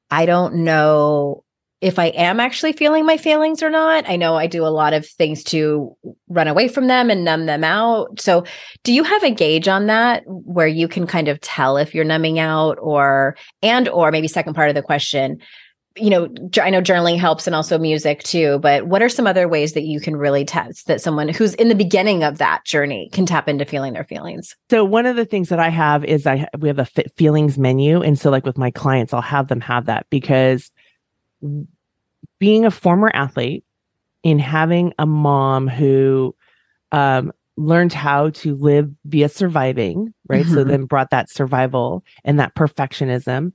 [0.10, 1.44] I don't know
[1.82, 4.08] if I am actually feeling my feelings or not.
[4.08, 5.98] I know I do a lot of things to
[6.28, 8.22] run away from them and numb them out.
[8.22, 8.46] So,
[8.84, 12.06] do you have a gauge on that where you can kind of tell if you're
[12.06, 15.40] numbing out or and or maybe second part of the question,
[15.98, 19.48] you know, I know journaling helps and also music too, but what are some other
[19.48, 23.10] ways that you can really test that someone who's in the beginning of that journey
[23.12, 24.56] can tap into feeling their feelings?
[24.70, 28.02] So one of the things that I have is I we have a feelings menu
[28.02, 30.72] and so like with my clients I'll have them have that because
[32.40, 33.66] being a former athlete
[34.24, 36.36] in having a mom who
[36.92, 40.46] um, learned how to live via surviving, right?
[40.46, 40.54] Mm-hmm.
[40.54, 43.52] So then brought that survival and that perfectionism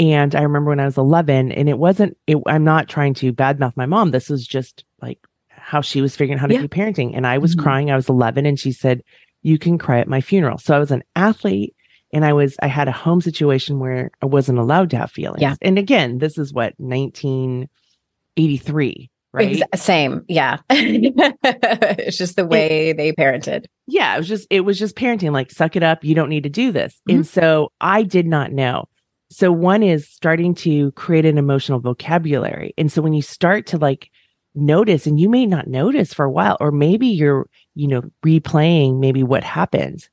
[0.00, 3.34] and I remember when I was 11, and it wasn't, it, I'm not trying to
[3.34, 4.10] badmouth my mom.
[4.10, 5.18] This was just like
[5.50, 6.62] how she was figuring out how to yeah.
[6.62, 7.12] be parenting.
[7.14, 7.62] And I was mm-hmm.
[7.62, 7.90] crying.
[7.90, 9.02] I was 11, and she said,
[9.42, 10.56] You can cry at my funeral.
[10.56, 11.76] So I was an athlete
[12.12, 15.42] and I was, I had a home situation where I wasn't allowed to have feelings.
[15.42, 15.54] Yeah.
[15.60, 19.62] And again, this is what, 1983, right?
[19.76, 20.24] Same.
[20.28, 20.58] Yeah.
[20.70, 23.66] it's just the way it, they parented.
[23.86, 24.14] Yeah.
[24.14, 26.04] It was just, it was just parenting, like, suck it up.
[26.04, 26.98] You don't need to do this.
[27.08, 27.18] Mm-hmm.
[27.18, 28.88] And so I did not know.
[29.30, 32.74] So one is starting to create an emotional vocabulary.
[32.76, 34.10] And so when you start to like
[34.54, 38.98] notice and you may not notice for a while or maybe you're, you know, replaying
[38.98, 40.08] maybe what happened.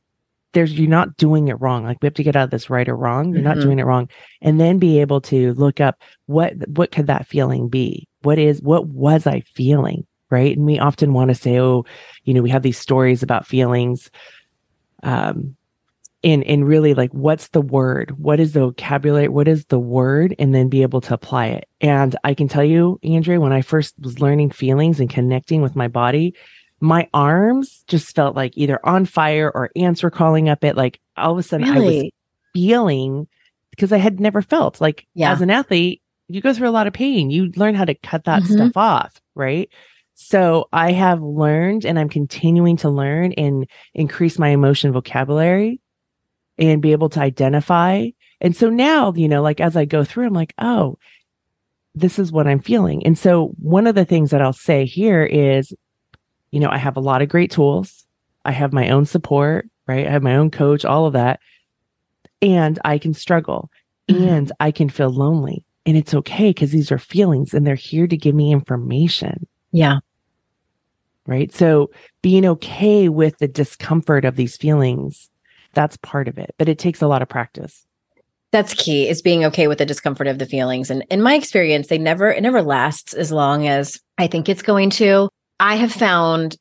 [0.54, 1.84] There's you're not doing it wrong.
[1.84, 3.34] Like we have to get out of this right or wrong.
[3.34, 3.56] You're mm-hmm.
[3.56, 4.10] not doing it wrong.
[4.42, 8.08] And then be able to look up what what could that feeling be?
[8.22, 10.06] What is what was I feeling?
[10.30, 10.56] Right.
[10.56, 11.86] And we often want to say, oh,
[12.24, 14.12] you know, we have these stories about feelings.
[15.04, 15.57] Um,
[16.28, 18.12] in in really like what's the word?
[18.18, 19.30] What is the vocabulary?
[19.30, 20.36] What is the word?
[20.38, 21.70] And then be able to apply it.
[21.80, 25.76] And i can tell you andrea when i first was learning feelings and connecting with
[25.76, 26.36] my body
[26.82, 30.76] my arms just felt like either on fire or ants were calling up it.
[30.76, 32.00] Like all of a sudden really?
[32.00, 32.12] i was
[32.54, 33.28] feeling
[33.70, 34.82] because i had never felt.
[34.82, 35.32] Like yeah.
[35.32, 37.30] as an athlete you go through a lot of pain.
[37.30, 38.54] You learn how to cut that mm-hmm.
[38.54, 39.70] stuff off right?
[40.16, 45.80] So I have learned and I'm continuing to learn and increase my emotion vocabulary
[46.58, 48.08] and be able to identify.
[48.42, 50.98] And so now, you know, like as I go through, I'm like, oh,
[51.96, 53.06] this is what I'm feeling.
[53.06, 55.74] And so one of the things that I'll say here is,
[56.52, 58.06] you know, I have a lot of great tools.
[58.46, 60.08] I have my own support, right?
[60.08, 61.40] I have my own coach, all of that.
[62.42, 63.70] And I can struggle
[64.08, 64.24] mm-hmm.
[64.24, 65.66] and I can feel lonely.
[65.86, 69.48] And it's okay because these are feelings and they're here to give me information.
[69.72, 70.00] Yeah.
[71.26, 71.54] Right.
[71.54, 71.92] So
[72.22, 75.30] being okay with the discomfort of these feelings
[75.74, 77.86] that's part of it, but it takes a lot of practice.
[78.52, 80.90] That's key is being okay with the discomfort of the feelings.
[80.90, 84.62] And in my experience, they never, it never lasts as long as I think it's
[84.62, 85.30] going to.
[85.60, 86.56] I have found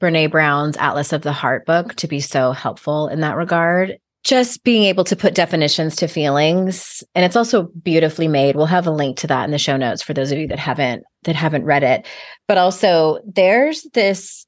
[0.00, 3.98] Brene Brown's Atlas of the Heart book to be so helpful in that regard.
[4.22, 7.04] Just being able to put definitions to feelings.
[7.14, 8.56] And it's also beautifully made.
[8.56, 10.58] We'll have a link to that in the show notes for those of you that
[10.58, 12.06] haven't, that haven't read it.
[12.48, 14.46] But also there's this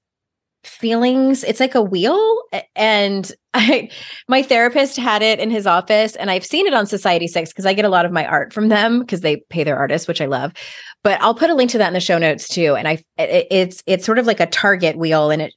[0.66, 1.44] feelings.
[1.44, 2.42] It's like a wheel
[2.74, 3.88] and i
[4.29, 7.72] my therapist had it in his office and i've seen it on Society6 because i
[7.72, 10.26] get a lot of my art from them because they pay their artists which i
[10.26, 10.52] love.
[11.02, 13.46] But i'll put a link to that in the show notes too and i it,
[13.50, 15.55] it's it's sort of like a target wheel and it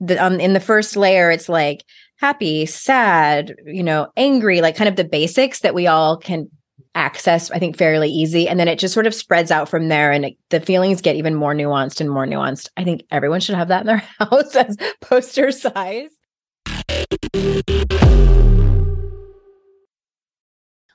[0.00, 1.84] the, um, in the first layer it's like
[2.16, 6.50] happy sad you know angry like kind of the basics that we all can
[6.98, 8.48] access i think fairly easy.
[8.48, 11.16] And then it just sort of spreads out from there and it, the feelings get
[11.16, 12.68] even more nuanced and more nuanced.
[12.76, 16.10] I think everyone should have that in their house as poster size.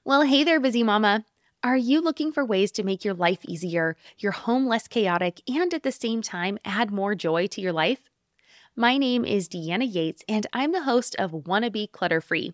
[0.03, 1.25] Well hey there busy mama.
[1.63, 5.73] Are you looking for ways to make your life easier your home less chaotic and
[5.73, 8.09] at the same time add more joy to your life?
[8.75, 12.53] My name is Deanna Yates, and I'm the host of Wanna Be Clutter Free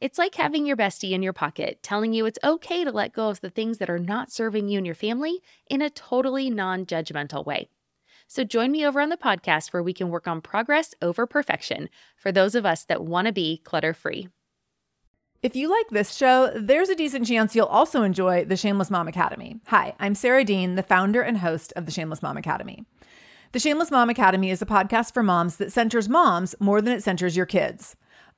[0.00, 3.28] It's like having your bestie in your pocket telling you it's okay to let go
[3.28, 6.86] of the things that are not serving you and your family in a totally non
[6.86, 7.68] judgmental way.
[8.26, 11.88] So join me over on the podcast where we can work on progress over perfection
[12.16, 14.28] for those of us that want to be clutter free.
[15.42, 19.08] If you like this show, there's a decent chance you'll also enjoy the Shameless Mom
[19.08, 19.60] Academy.
[19.66, 22.86] Hi, I'm Sarah Dean, the founder and host of the Shameless Mom Academy.
[23.52, 27.02] The Shameless Mom Academy is a podcast for moms that centers moms more than it
[27.02, 27.94] centers your kids.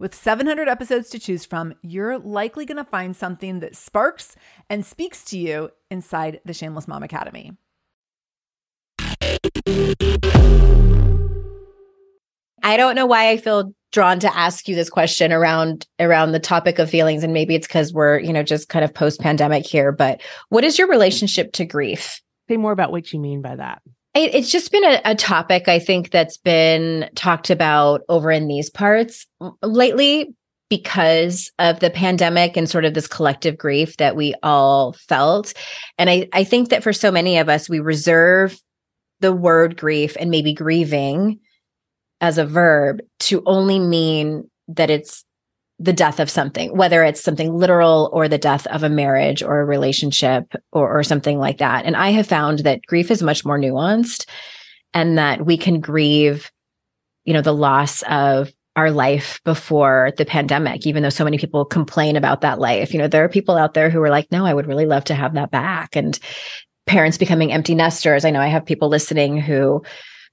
[0.00, 4.34] With 700 episodes to choose from, you're likely going to find something that sparks
[4.70, 7.52] and speaks to you inside the Shameless Mom Academy.
[12.62, 16.40] I don't know why I feel drawn to ask you this question around around the
[16.40, 19.92] topic of feelings and maybe it's cuz we're, you know, just kind of post-pandemic here,
[19.92, 22.22] but what is your relationship to grief?
[22.48, 23.82] Say more about what you mean by that.
[24.14, 28.48] It, it's just been a, a topic I think that's been talked about over in
[28.48, 30.34] these parts mm, lately
[30.68, 35.52] because of the pandemic and sort of this collective grief that we all felt.
[35.98, 38.58] And I, I think that for so many of us, we reserve
[39.18, 41.40] the word grief and maybe grieving
[42.20, 45.24] as a verb to only mean that it's
[45.80, 49.60] the death of something, whether it's something literal or the death of a marriage or
[49.60, 51.86] a relationship or, or something like that.
[51.86, 54.28] And I have found that grief is much more nuanced
[54.92, 56.50] and that we can grieve,
[57.24, 61.64] you know, the loss of our life before the pandemic, even though so many people
[61.64, 62.92] complain about that life.
[62.92, 65.04] You know, there are people out there who are like, no, I would really love
[65.04, 65.96] to have that back.
[65.96, 66.18] And
[66.86, 68.26] parents becoming empty nesters.
[68.26, 69.82] I know I have people listening who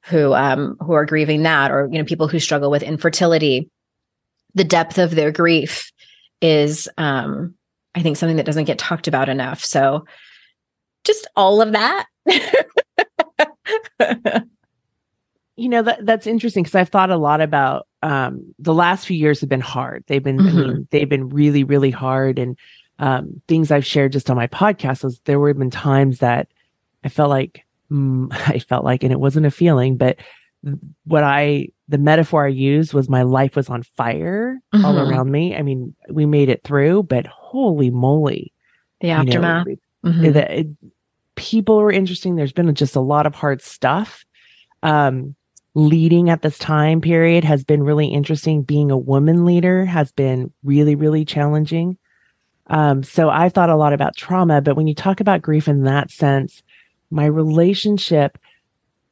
[0.04, 3.70] who um who are grieving that or you know people who struggle with infertility
[4.58, 5.92] the depth of their grief
[6.42, 7.54] is um
[7.96, 9.64] i think something that doesn't get talked about enough.
[9.64, 10.06] So
[11.04, 12.06] just all of that.
[15.60, 19.18] You know that that's interesting because i've thought a lot about um the last few
[19.18, 20.04] years have been hard.
[20.06, 20.56] They've been mm-hmm.
[20.56, 22.38] I mean, they've been really really hard.
[22.38, 22.56] And
[23.00, 26.48] um things i've shared just on my podcast was there were been times that
[27.04, 30.18] i felt like mm, i felt like and it wasn't a feeling but
[31.06, 34.86] what i the metaphor I used was my life was on fire mm-hmm.
[34.86, 35.56] all around me.
[35.56, 38.54] I mean, we made it through, but holy moly.
[39.02, 39.68] The aftermath.
[39.68, 40.32] You know, mm-hmm.
[40.34, 40.68] the, it,
[41.36, 42.36] people were interesting.
[42.36, 44.26] There's been just a lot of hard stuff.
[44.84, 45.36] Um,
[45.76, 48.64] leading at this time period has been really interesting.
[48.64, 51.98] Being a woman leader has been really, really challenging.
[52.68, 55.84] Um, so I thought a lot about trauma, but when you talk about grief in
[55.84, 56.64] that sense,
[57.10, 58.38] my relationship,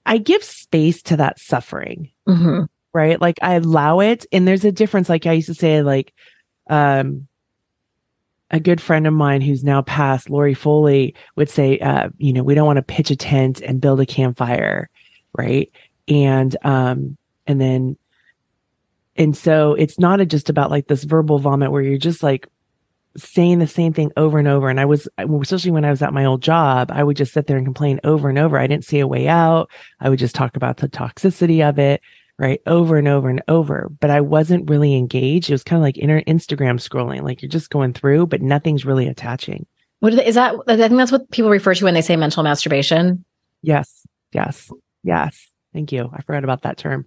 [0.05, 2.11] I give space to that suffering.
[2.27, 2.65] Mm-hmm.
[2.93, 3.19] Right.
[3.19, 4.25] Like I allow it.
[4.31, 5.09] And there's a difference.
[5.09, 6.13] Like I used to say, like,
[6.69, 7.27] um,
[8.51, 12.43] a good friend of mine who's now passed, Lori Foley, would say, uh, you know,
[12.43, 14.89] we don't want to pitch a tent and build a campfire.
[15.37, 15.71] Right.
[16.07, 17.97] And, um, and then,
[19.15, 22.47] and so it's not a, just about like this verbal vomit where you're just like
[23.17, 24.69] saying the same thing over and over.
[24.69, 27.47] And I was, especially when I was at my old job, I would just sit
[27.47, 28.57] there and complain over and over.
[28.57, 29.69] I didn't see a way out.
[29.99, 32.01] I would just talk about the toxicity of it,
[32.37, 32.61] right?
[32.65, 33.89] Over and over and over.
[33.99, 35.49] But I wasn't really engaged.
[35.49, 38.85] It was kind of like inner Instagram scrolling, like you're just going through, but nothing's
[38.85, 39.65] really attaching.
[39.99, 40.55] What is that?
[40.67, 43.23] I think that's what people refer to when they say mental masturbation.
[43.61, 44.05] Yes.
[44.33, 44.71] Yes.
[45.03, 45.49] Yes.
[45.73, 46.09] Thank you.
[46.13, 47.05] I forgot about that term.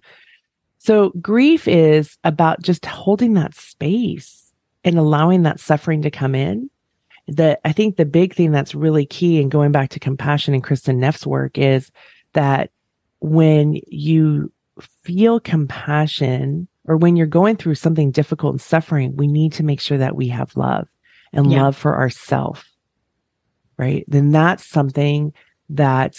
[0.79, 4.48] So grief is about just holding that space
[4.83, 6.69] and allowing that suffering to come in
[7.27, 10.63] that I think the big thing that's really key and going back to compassion and
[10.63, 11.91] Kristin Neff's work is
[12.33, 12.71] that
[13.19, 14.51] when you
[15.03, 19.79] feel compassion or when you're going through something difficult and suffering, we need to make
[19.79, 20.87] sure that we have love
[21.33, 21.63] and yeah.
[21.63, 22.63] love for ourselves.
[23.77, 24.03] Right.
[24.07, 25.33] Then that's something
[25.69, 26.15] that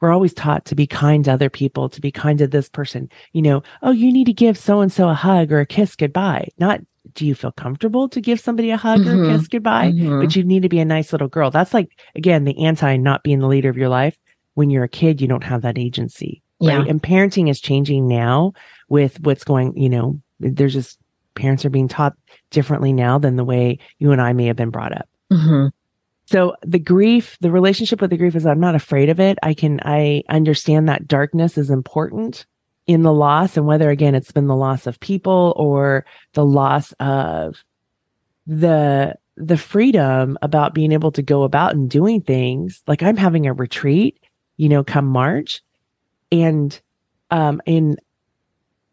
[0.00, 3.08] we're always taught to be kind to other people, to be kind to this person.
[3.32, 5.96] You know, oh, you need to give so and so a hug or a kiss
[5.96, 6.80] goodbye, not
[7.12, 9.30] do you feel comfortable to give somebody a hug mm-hmm.
[9.30, 9.92] or kiss goodbye?
[9.92, 10.20] Mm-hmm.
[10.20, 11.50] But you need to be a nice little girl.
[11.50, 14.16] That's like, again, the anti not being the leader of your life.
[14.54, 16.40] When you're a kid, you don't have that agency.
[16.60, 16.72] Right.
[16.72, 16.84] Yeah.
[16.88, 18.52] And parenting is changing now
[18.88, 20.98] with what's going, you know, there's just
[21.34, 22.14] parents are being taught
[22.50, 25.08] differently now than the way you and I may have been brought up.
[25.32, 25.68] Mm-hmm.
[26.26, 29.38] So the grief, the relationship with the grief is I'm not afraid of it.
[29.42, 32.46] I can, I understand that darkness is important
[32.86, 36.04] in the loss and whether again it's been the loss of people or
[36.34, 37.62] the loss of
[38.46, 42.82] the the freedom about being able to go about and doing things.
[42.86, 44.20] Like i'm having a retreat
[44.56, 45.62] you know come march.
[46.30, 46.78] And
[47.30, 47.96] um in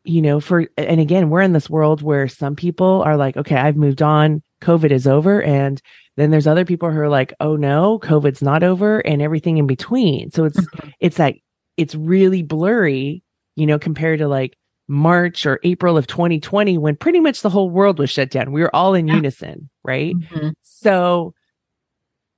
[0.04, 3.56] you know for and again we're in this world where some people are like okay
[3.56, 4.42] i've moved on.
[4.62, 5.42] Covid is over.
[5.42, 5.82] And
[6.18, 9.68] then there's other people who are like oh no covid's not over and everything in
[9.68, 10.32] between.
[10.32, 10.60] So it's
[11.02, 11.44] it's like
[11.76, 13.22] it's really blurry
[13.62, 14.58] you know, compared to like
[14.88, 18.52] March or April of 2020 when pretty much the whole world was shut down.
[18.52, 19.18] We were all in yeah.
[19.18, 20.16] unison, right?
[20.16, 20.50] Mm-hmm.
[20.64, 21.36] So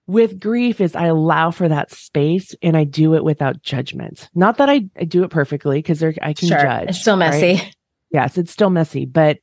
[0.05, 4.29] with grief is I allow for that space and I do it without judgment.
[4.35, 6.59] Not that I, I do it perfectly because I can sure.
[6.59, 6.89] judge.
[6.89, 7.53] It's still messy.
[7.53, 7.75] Right?
[8.11, 9.37] Yes, it's still messy, but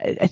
[0.00, 0.30] I,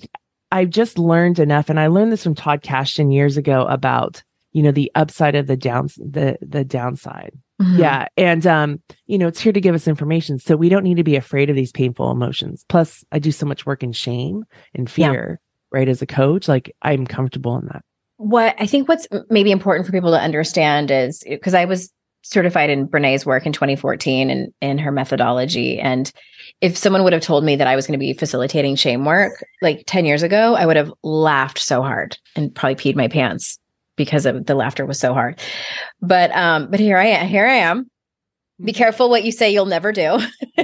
[0.51, 1.69] I've just learned enough.
[1.69, 4.21] And I learned this from Todd Kashdan years ago about,
[4.51, 7.31] you know, the upside of the downs, the, the downside.
[7.61, 7.77] Mhm.
[7.79, 8.07] Yeah.
[8.17, 10.39] And, um, you know, it's here to give us information.
[10.39, 12.65] So we don't need to be afraid of these painful emotions.
[12.67, 14.43] Plus, I do so much work in shame
[14.73, 15.11] and Yeah.
[15.11, 15.39] fear,
[15.71, 15.87] right?
[15.87, 17.83] As a coach, like I'm comfortable in that.
[18.17, 21.91] what I think what's maybe important for people to understand is because I was
[22.21, 25.77] certified in Brene's work in 2014 and in her methodology.
[25.77, 26.09] And
[26.61, 29.43] if someone would have told me that I was going to be facilitating shame work
[29.61, 33.59] like 10 years ago, I would have laughed so hard and probably peed my pants
[33.95, 35.39] because of the laughter was so hard.
[36.01, 37.89] But um, but here I am, here I am.
[38.63, 40.19] Be careful what you say you'll never do.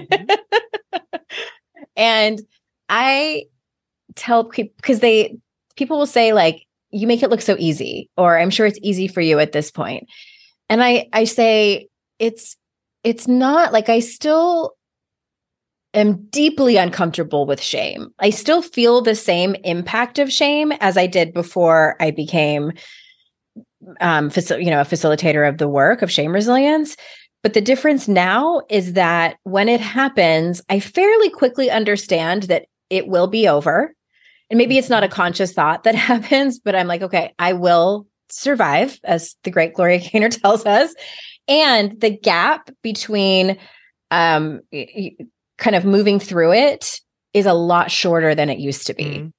[1.95, 2.41] and
[2.87, 3.45] I
[4.15, 5.37] tell people because they
[5.75, 9.07] people will say like you make it look so easy or i'm sure it's easy
[9.07, 10.01] for you at this point.
[10.01, 10.09] point
[10.69, 12.57] and i i say it's
[13.03, 14.73] it's not like i still
[15.93, 21.07] am deeply uncomfortable with shame i still feel the same impact of shame as i
[21.07, 22.71] did before i became
[24.01, 26.95] um facil- you know a facilitator of the work of shame resilience
[27.41, 33.07] but the difference now is that when it happens i fairly quickly understand that it
[33.07, 33.93] will be over
[34.49, 38.07] and maybe it's not a conscious thought that happens, but I'm like, okay, I will
[38.29, 40.93] survive, as the great Gloria Gaynor tells us.
[41.47, 43.57] And the gap between
[44.11, 44.61] um,
[45.57, 46.99] kind of moving through it
[47.33, 49.31] is a lot shorter than it used to be.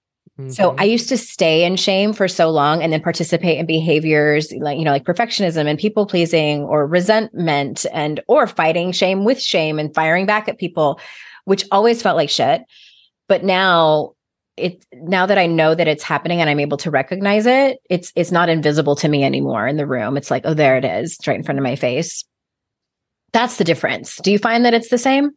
[0.49, 0.71] So.
[0.71, 0.91] I mm-hmm.
[0.91, 4.85] used to stay in shame for so long and then participate in behaviors like you
[4.85, 9.95] know like perfectionism and people pleasing or resentment and or fighting shame with shame and
[9.95, 11.01] firing back at people
[11.45, 12.63] which always felt like shit.
[13.29, 14.13] But now
[14.57, 18.13] it now that I know that it's happening and I'm able to recognize it, it's
[18.15, 20.17] it's not invisible to me anymore in the room.
[20.17, 22.25] It's like, oh there it is, it's right in front of my face.
[23.33, 24.17] That's the difference.
[24.23, 25.31] Do you find that it's the same?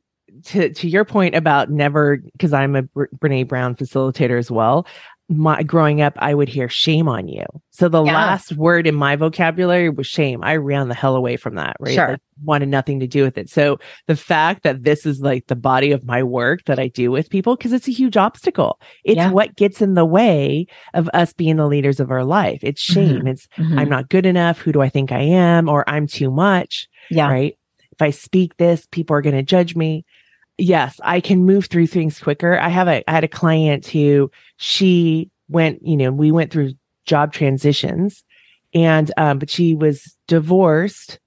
[0.45, 4.87] To to your point about never because I'm a Brene Brown facilitator as well.
[5.29, 7.45] My growing up, I would hear shame on you.
[7.71, 8.13] So the Yeah.
[8.13, 10.43] last word in my vocabulary was shame.
[10.43, 11.77] I ran the hell away from that.
[11.79, 12.09] Right, Sure.
[12.09, 13.49] Like, wanted nothing to do with it.
[13.49, 17.09] So the fact that this is like the body of my work that I do
[17.09, 18.79] with people, because it's a huge obstacle.
[19.05, 19.31] It's Yeah.
[19.31, 22.59] what gets in the way of us being the leaders of our life.
[22.61, 22.93] It's mm-hmm.
[22.93, 23.27] shame.
[23.27, 23.79] It's mm-hmm.
[23.79, 24.59] I'm not good enough.
[24.59, 25.69] Who do I think I am?
[25.69, 27.29] Or I'm too much yeah.
[27.29, 27.57] right?
[27.93, 30.05] If I speak this, people are going to judge me.
[30.57, 32.59] Yes, I can move through things quicker.
[32.59, 36.73] I have a I had a client who she went, you know, we went through
[37.05, 38.23] job transitions
[38.73, 41.19] and um but she was divorced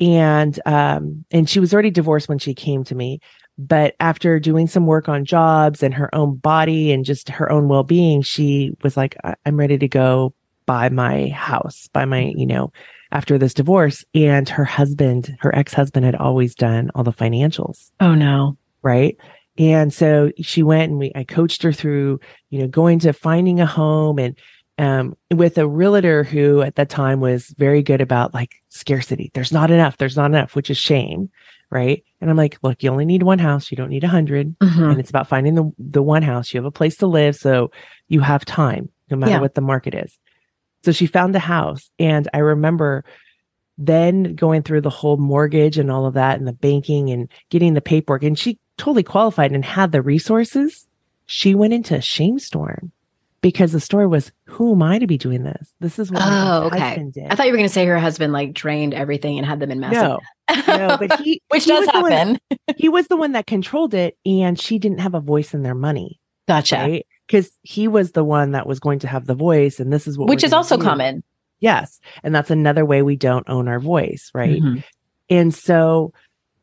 [0.00, 3.20] and um and she was already divorced when she came to me
[3.58, 7.68] but after doing some work on jobs and her own body and just her own
[7.68, 10.32] well-being she was like i'm ready to go
[10.66, 12.72] buy my house buy my you know
[13.12, 17.90] after this divorce and her husband her ex-husband had always done all the financials.
[18.00, 18.56] Oh no.
[18.82, 19.16] right?
[19.58, 23.60] And so she went and we i coached her through you know going to finding
[23.60, 24.36] a home and
[24.78, 29.30] um with a realtor who at that time was very good about like scarcity.
[29.34, 29.96] There's not enough.
[29.96, 31.30] There's not enough which is shame.
[31.70, 32.04] Right?
[32.20, 33.70] And i'm like look you only need one house.
[33.70, 34.90] You don't need a 100 Mhm.
[34.90, 36.52] and it's about finding the the one house.
[36.52, 37.70] You have a place to live so
[38.08, 39.40] you have time no matter Yeah.
[39.40, 40.18] what the market is
[40.86, 43.04] so she found a house and i remember
[43.76, 47.74] then going through the whole mortgage and all of that and the banking and getting
[47.74, 50.86] the paperwork and she totally qualified and had the resources
[51.26, 52.90] she went into a shame storm
[53.42, 56.64] because the story was who am i to be doing this this is what Oh,
[56.68, 56.78] okay.
[56.78, 59.46] husband did I thought you were going to say her husband like drained everything and
[59.46, 60.00] had them in massive.
[60.02, 60.18] no
[60.88, 62.38] no but he which he does the one- happen.
[62.78, 65.74] he was the one that controlled it and she didn't have a voice in their
[65.74, 66.18] money
[66.48, 66.76] Gotcha.
[66.76, 70.06] right because he was the one that was going to have the voice and this
[70.06, 70.82] is what Which is also do.
[70.82, 71.22] common.
[71.60, 74.84] yes and that's another way we don't own our voice right Mhm.
[75.30, 76.12] and so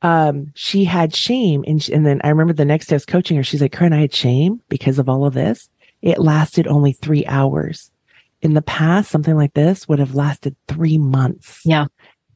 [0.01, 3.05] um she had shame and, sh- and then i remember the next day i was
[3.05, 5.69] coaching her she's like Koren i had shame because of all of this
[6.01, 7.89] it lasted only three hours
[8.41, 11.85] in the past something like this would have lasted three months Yeah.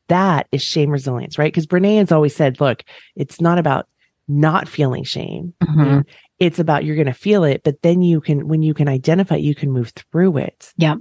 [0.07, 2.83] that is shame resilience right because brene has always said look
[3.15, 3.87] it's not about
[4.29, 6.05] not feeling shame Mhm.
[6.39, 9.35] It's about you're going to feel it but then you can when you can identify
[9.35, 10.95] you can move through it Yeah.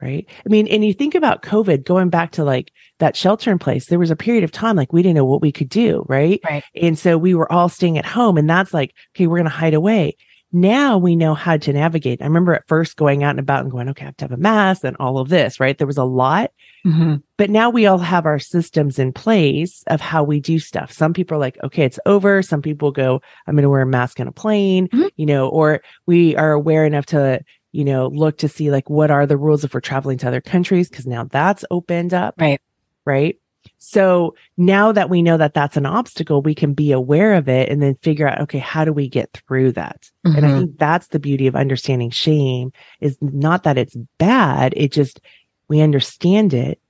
[0.00, 3.58] right i mean and you think about covid going back to like that shelter in
[3.58, 6.04] place there was a period of time like we didn't know what we could do
[6.08, 6.64] right Right.
[6.74, 9.50] and so we were all staying at home and that's like okay we're going to
[9.50, 10.16] hide away
[10.52, 13.70] now we know how to navigate i remember at first going out and about and
[13.70, 15.98] going okay i have to have a mask and all of this right there was
[15.98, 16.50] a lot
[16.86, 17.22] Mhm.
[17.36, 20.92] but now we all have our systems in place of how we do stuff.
[20.92, 22.40] Some people are like, okay, it's over.
[22.40, 25.10] Some people go, I'm going to wear a mask on a plane, Mhm.
[25.16, 27.40] you know, or we are aware enough to
[27.72, 30.40] you know, look to see like what are the rules if we're traveling to other
[30.40, 32.34] countries because now that's opened up.
[32.40, 32.60] Right.
[33.04, 33.36] Right.
[33.78, 37.68] So now that we know that that's an obstacle, we can be aware of it
[37.68, 40.10] and then figure out, okay, how do we get through that?
[40.26, 40.36] Mm-hmm.
[40.36, 40.58] And I mm-hmm.
[40.58, 44.74] think that's the beauty of understanding shame is not that it's bad.
[44.76, 45.20] It just,
[45.68, 46.80] we understand it.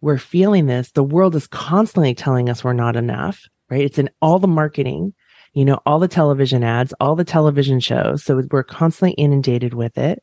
[0.00, 0.90] We're feeling this.
[0.92, 3.82] The world is constantly telling us we're not enough, right?
[3.82, 5.14] It's in all the marketing,
[5.54, 8.24] you know, all the television ads, all the television shows.
[8.24, 10.22] So we're constantly inundated with it.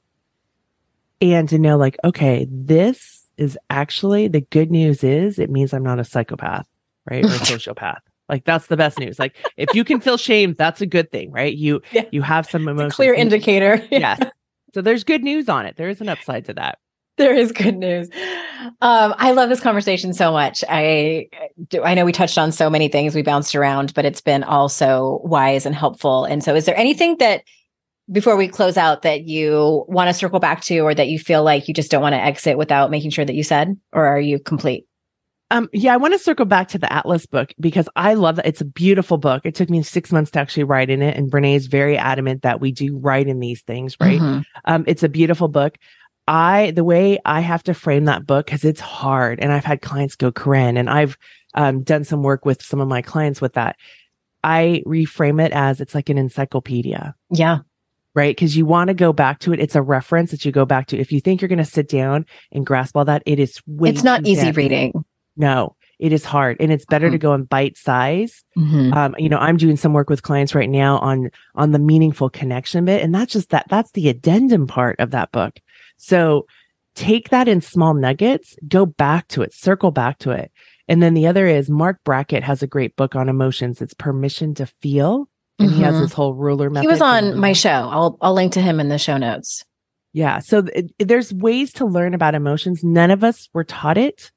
[1.21, 5.83] And to know like, okay, this is actually the good news is it means I'm
[5.83, 6.67] not a psychopath,
[7.09, 7.23] right?
[7.23, 7.99] Or a sociopath.
[8.27, 9.17] Like that's the best news.
[9.17, 11.55] Like if you can feel shame, that's a good thing, right?
[11.55, 12.05] You yeah.
[12.11, 12.91] you have some emotion.
[12.91, 13.85] Clear indicator.
[13.91, 14.21] yes.
[14.73, 15.77] So there's good news on it.
[15.77, 16.77] There is an upside to that.
[17.17, 18.07] There is good news.
[18.81, 20.63] Um, I love this conversation so much.
[20.69, 21.27] I
[21.67, 21.83] do.
[21.83, 23.13] I know we touched on so many things.
[23.13, 26.23] We bounced around, but it's been also wise and helpful.
[26.23, 27.43] And so, is there anything that
[28.11, 31.43] before we close out that you want to circle back to or that you feel
[31.43, 34.19] like you just don't want to exit without making sure that you said or are
[34.19, 34.85] you complete
[35.51, 38.45] um, yeah, I want to circle back to the Atlas book because I love that.
[38.45, 39.41] It's a beautiful book.
[39.45, 41.17] It took me six months to actually write in it.
[41.17, 44.19] And Brene is very adamant that we do write in these things, right?
[44.19, 44.41] Mm-hmm.
[44.65, 45.77] Um, it's a beautiful book.
[46.27, 49.39] I, the way I have to frame that book, because it's hard.
[49.41, 51.17] And I've had clients go, Koren, and I've
[51.55, 53.75] um, done some work with some of my clients with that.
[54.43, 57.15] I reframe it as it's like an encyclopedia.
[57.31, 57.59] Yeah
[58.15, 58.35] right?
[58.35, 59.59] Because you want to go back to it.
[59.59, 60.97] It's a reference that you go back to.
[60.97, 63.89] If you think you're going to sit down and grasp all that, it is way
[63.89, 65.05] It's not easy reading.
[65.37, 67.13] No, it is hard, and it's better mm-hmm.
[67.13, 68.43] to go in bite size.
[68.57, 68.93] Mm-hmm.
[68.93, 72.29] Um, you know, I'm doing some work with clients right now on on the meaningful
[72.29, 73.67] connection bit, and that's just that.
[73.69, 75.59] That's the addendum part of that book.
[75.97, 76.45] So
[76.95, 80.51] take that in small nuggets, go back to it, circle back to it.
[80.87, 83.81] And then the other is Marc Brackett has a great book on emotions.
[83.81, 85.29] It's permission to feel
[85.59, 85.77] and mm-hmm.
[85.77, 86.03] he has mm-hmm.
[86.03, 86.83] this whole ruler method.
[86.83, 87.69] He was on my show.
[87.69, 89.63] I'll I'll link to him in the show notes.
[90.13, 92.83] Yeah, so th- there's ways to learn about emotions.
[92.83, 94.31] None of us were taught it.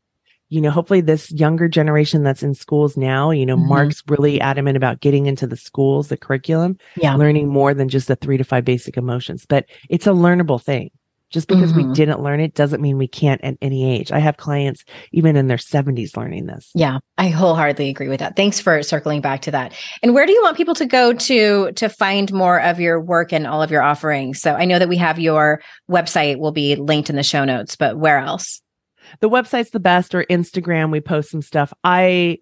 [0.50, 3.70] You know, hopefully this younger generation that's in schools now, you know, mm-hmm.
[3.70, 7.14] Marc's really adamant about getting into the schools, the curriculum, yeah.
[7.14, 10.90] learning more than just the 3 to 5 basic emotions, but it's a learnable thing.
[11.32, 11.88] Just because mm-hmm.
[11.88, 14.12] we didn't learn it doesn't mean we can't at any age.
[14.12, 16.70] I have clients even in their 70s learning this.
[16.74, 18.36] Yeah, I wholeheartedly agree with that.
[18.36, 19.74] Thanks for circling back to that.
[20.02, 23.32] And where do you want people to go to to find more of your work
[23.32, 24.40] and all of your offerings?
[24.40, 27.76] So I know that we have your website will be linked in the show notes,
[27.76, 28.60] but where else?
[29.20, 31.72] The website's the best or Instagram we post some stuff.
[31.82, 32.38] I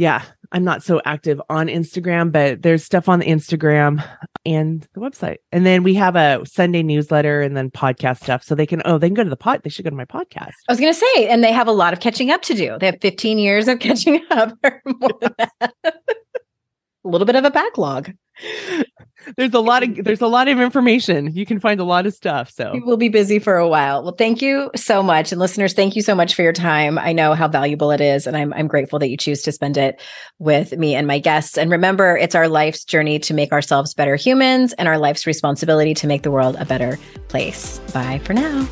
[0.00, 4.02] yeah, I'm not so active on Instagram, but there's stuff on the Instagram
[4.46, 5.36] and the website.
[5.52, 8.42] And then we have a Sunday newsletter and then podcast stuff.
[8.42, 9.60] So they can, oh, they can go to the pod.
[9.62, 10.54] They should go to my podcast.
[10.68, 12.78] I was going to say, and they have a lot of catching up to do.
[12.80, 15.74] They have 15 years of catching up or more than that.
[15.84, 15.92] a
[17.04, 18.10] little bit of a backlog
[19.36, 21.34] there's a lot of there's a lot of information.
[21.34, 22.50] You can find a lot of stuff.
[22.50, 24.02] So we will be busy for a while.
[24.02, 25.32] Well, thank you so much.
[25.32, 26.98] And listeners, thank you so much for your time.
[26.98, 28.26] I know how valuable it is.
[28.26, 30.00] And I'm I'm grateful that you choose to spend it
[30.38, 31.58] with me and my guests.
[31.58, 35.94] And remember, it's our life's journey to make ourselves better humans and our life's responsibility
[35.94, 37.78] to make the world a better place.
[37.92, 38.68] Bye for now.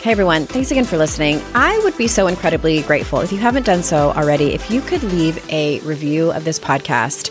[0.00, 1.42] Hey everyone, thanks again for listening.
[1.54, 5.02] I would be so incredibly grateful if you haven't done so already, if you could
[5.02, 7.30] leave a review of this podcast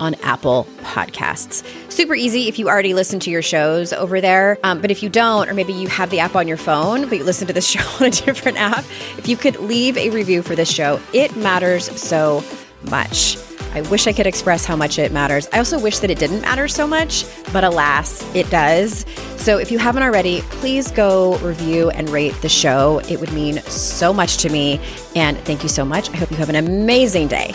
[0.00, 1.64] on Apple Podcasts.
[1.90, 4.58] Super easy if you already listen to your shows over there.
[4.64, 7.16] Um, but if you don't, or maybe you have the app on your phone, but
[7.16, 8.84] you listen to the show on a different app,
[9.16, 12.44] if you could leave a review for this show, it matters so
[12.90, 13.38] much.
[13.72, 15.48] I wish I could express how much it matters.
[15.52, 19.06] I also wish that it didn't matter so much, but alas, it does.
[19.36, 23.00] So if you haven't already, please go review and rate the show.
[23.08, 24.80] It would mean so much to me.
[25.14, 26.10] And thank you so much.
[26.10, 27.54] I hope you have an amazing day.